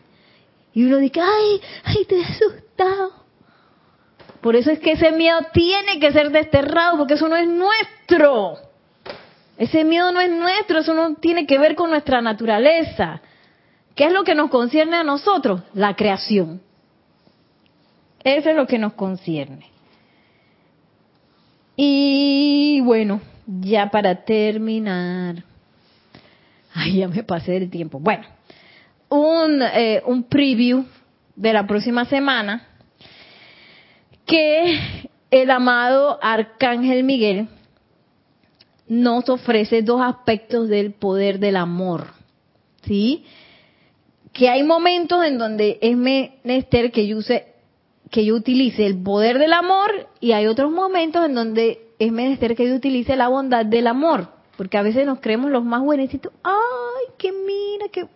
[0.74, 3.21] Y uno dice, ay, ay, te asustado.
[4.42, 8.58] Por eso es que ese miedo tiene que ser desterrado, porque eso no es nuestro.
[9.56, 13.22] Ese miedo no es nuestro, eso no tiene que ver con nuestra naturaleza.
[13.94, 15.62] ¿Qué es lo que nos concierne a nosotros?
[15.74, 16.60] La creación.
[18.24, 19.70] Eso es lo que nos concierne.
[21.76, 25.44] Y bueno, ya para terminar.
[26.74, 28.00] Ay, ya me pasé el tiempo.
[28.00, 28.24] Bueno,
[29.08, 30.84] un, eh, un preview
[31.36, 32.66] de la próxima semana
[34.26, 37.48] que el amado Arcángel Miguel
[38.88, 42.08] nos ofrece dos aspectos del poder del amor.
[42.82, 43.24] ¿Sí?
[44.32, 47.46] Que hay momentos en donde es menester que yo use
[48.10, 52.54] que yo utilice el poder del amor y hay otros momentos en donde es menester
[52.54, 56.30] que yo utilice la bondad del amor, porque a veces nos creemos los más buenecitos.
[56.42, 58.06] Ay, que mira, que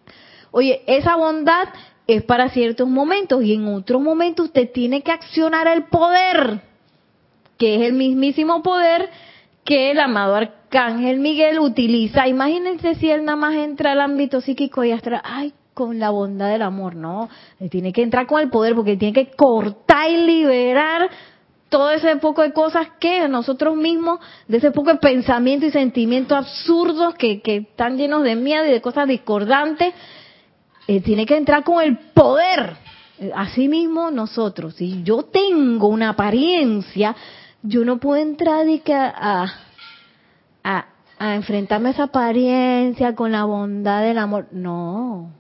[0.57, 1.69] Oye, esa bondad
[2.07, 6.61] es para ciertos momentos y en otros momentos usted tiene que accionar el poder,
[7.59, 9.11] que es el mismísimo poder
[9.65, 12.29] que el amado arcángel Miguel utiliza.
[12.29, 16.49] Imagínense si él nada más entra al ámbito psíquico y hasta, ay, con la bondad
[16.49, 17.29] del amor, no,
[17.61, 21.11] él tiene que entrar con el poder porque tiene que cortar y liberar
[21.69, 26.39] todo ese poco de cosas que nosotros mismos, de ese poco de pensamiento y sentimientos
[26.39, 29.93] absurdos que, que están llenos de miedo y de cosas discordantes,
[30.87, 32.77] eh, tiene que entrar con el poder.
[33.19, 37.17] Eh, así mismo nosotros, si yo tengo una apariencia,
[37.63, 39.47] yo no puedo entrar y que a,
[40.63, 40.87] a,
[41.19, 44.49] a enfrentarme a esa apariencia con la bondad del amor.
[44.53, 45.31] No,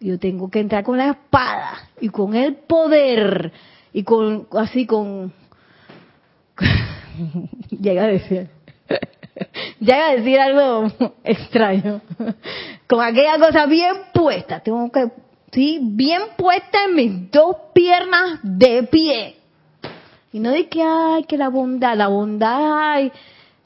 [0.00, 3.52] yo tengo que entrar con la espada y con el poder
[3.92, 5.32] y con así con
[7.70, 8.55] llega a decir
[9.80, 10.90] llega a decir algo
[11.24, 12.00] extraño
[12.86, 15.10] con aquella cosa bien puesta, tengo que,
[15.52, 19.36] sí, bien puesta en mis dos piernas de pie.
[20.32, 23.12] Y no de que, ay, que la bondad, la bondad, ay,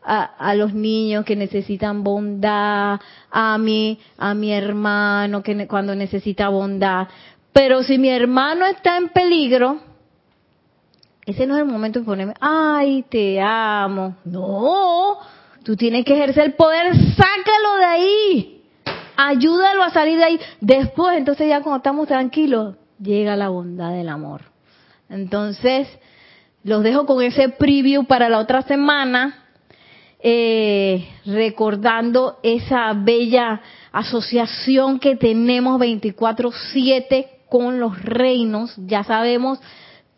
[0.02, 3.00] a, los niños que necesitan bondad,
[3.30, 7.08] a mi, a mi hermano que cuando necesita bondad.
[7.52, 9.80] Pero si mi hermano está en peligro,
[11.26, 14.16] ese no es el momento de ponerme, ay, te amo.
[14.24, 15.18] No,
[15.70, 18.60] tú tienes que ejercer el poder, sácalo de ahí
[19.28, 20.40] ayúdalo a salir de ahí.
[20.60, 24.42] Después, entonces ya cuando estamos tranquilos, llega la bondad del amor.
[25.08, 25.88] Entonces,
[26.62, 29.44] los dejo con ese preview para la otra semana,
[30.20, 33.60] eh, recordando esa bella
[33.92, 38.74] asociación que tenemos 24/7 con los reinos.
[38.86, 39.60] Ya sabemos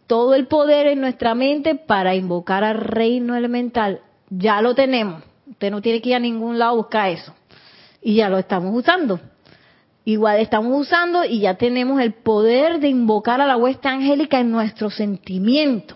[0.07, 4.01] todo el poder en nuestra mente para invocar al reino elemental.
[4.29, 5.23] Ya lo tenemos.
[5.53, 7.35] Usted no tiene que ir a ningún lado a buscar eso
[8.01, 9.21] y ya lo estamos usando.
[10.05, 14.51] Igual estamos usando y ya tenemos el poder de invocar a la hueste angélica en
[14.51, 15.95] nuestro sentimiento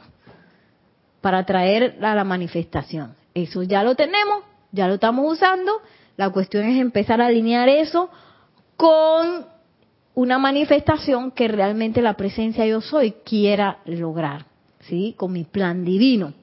[1.23, 3.15] para traer a la manifestación.
[3.35, 5.73] Eso ya lo tenemos, ya lo estamos usando.
[6.19, 8.11] La cuestión es empezar a alinear eso
[8.77, 9.47] con
[10.15, 14.45] una manifestación que realmente la presencia yo soy quiera lograr,
[14.81, 15.15] ¿sí?
[15.17, 16.35] Con mi plan divino.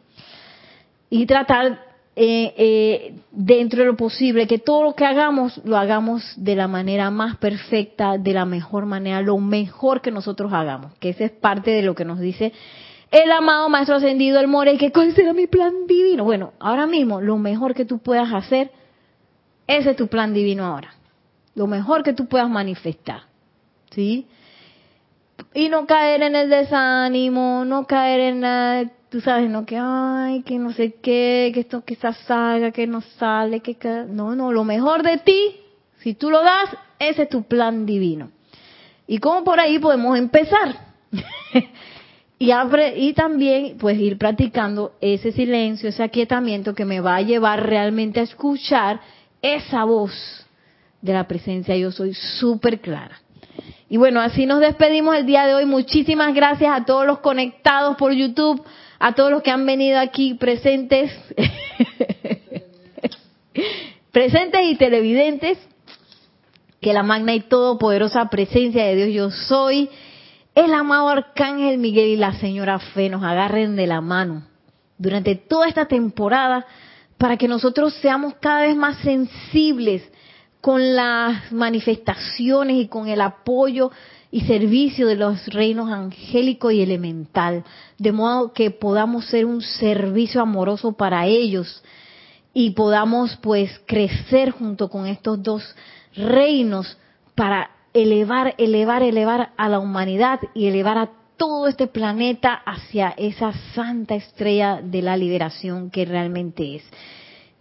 [1.11, 6.34] Y tratar eh, eh, dentro de lo posible, que todo lo que hagamos lo hagamos
[6.36, 11.09] de la manera más perfecta, de la mejor manera, lo mejor que nosotros hagamos, que
[11.09, 12.53] esa es parte de lo que nos dice
[13.14, 16.24] el amado Maestro Ascendido, el More, que cuál será mi plan divino.
[16.24, 18.72] Bueno, ahora mismo, lo mejor que tú puedas hacer,
[19.68, 20.95] ese es tu plan divino ahora.
[21.53, 23.22] Lo mejor que tú puedas manifestar.
[23.91, 24.26] ¿Sí?
[25.53, 30.41] Y no caer en el desánimo, no caer en la tú sabes, no que, ay,
[30.41, 33.78] que no sé qué, que esto quizás salga, que no sale, que,
[34.09, 35.55] no, no, lo mejor de ti,
[35.99, 38.32] si tú lo das, ese es tu plan divino.
[39.05, 40.88] Y como por ahí podemos empezar.
[42.39, 47.22] y, abre, y también, pues, ir practicando ese silencio, ese aquietamiento que me va a
[47.22, 48.99] llevar realmente a escuchar
[49.43, 50.43] esa voz
[51.03, 53.22] de la presencia yo soy súper clara.
[53.89, 55.68] Y bueno, así nos despedimos el día de hoy.
[55.68, 58.66] Muchísimas gracias a todos los conectados por YouTube,
[59.04, 61.12] a todos los que han venido aquí presentes,
[64.14, 65.58] presentes y televidentes,
[66.80, 69.89] que la magna y todopoderosa presencia de Dios yo soy,
[70.56, 74.47] el amado Arcángel Miguel y la señora Fe nos agarren de la mano
[74.97, 76.66] durante toda esta temporada
[77.18, 80.10] para que nosotros seamos cada vez más sensibles
[80.62, 83.91] con las manifestaciones y con el apoyo
[84.34, 87.64] y servicio de los reinos angélico y elemental,
[88.00, 91.84] de modo que podamos ser un servicio amoroso para ellos
[92.52, 95.76] y podamos pues crecer junto con estos dos
[96.16, 96.98] reinos
[97.36, 103.54] para elevar, elevar, elevar a la humanidad y elevar a todo este planeta hacia esa
[103.76, 106.84] santa estrella de la liberación que realmente es.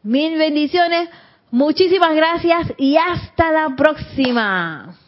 [0.03, 1.11] Mil bendiciones,
[1.51, 5.02] muchísimas gracias y hasta la próxima.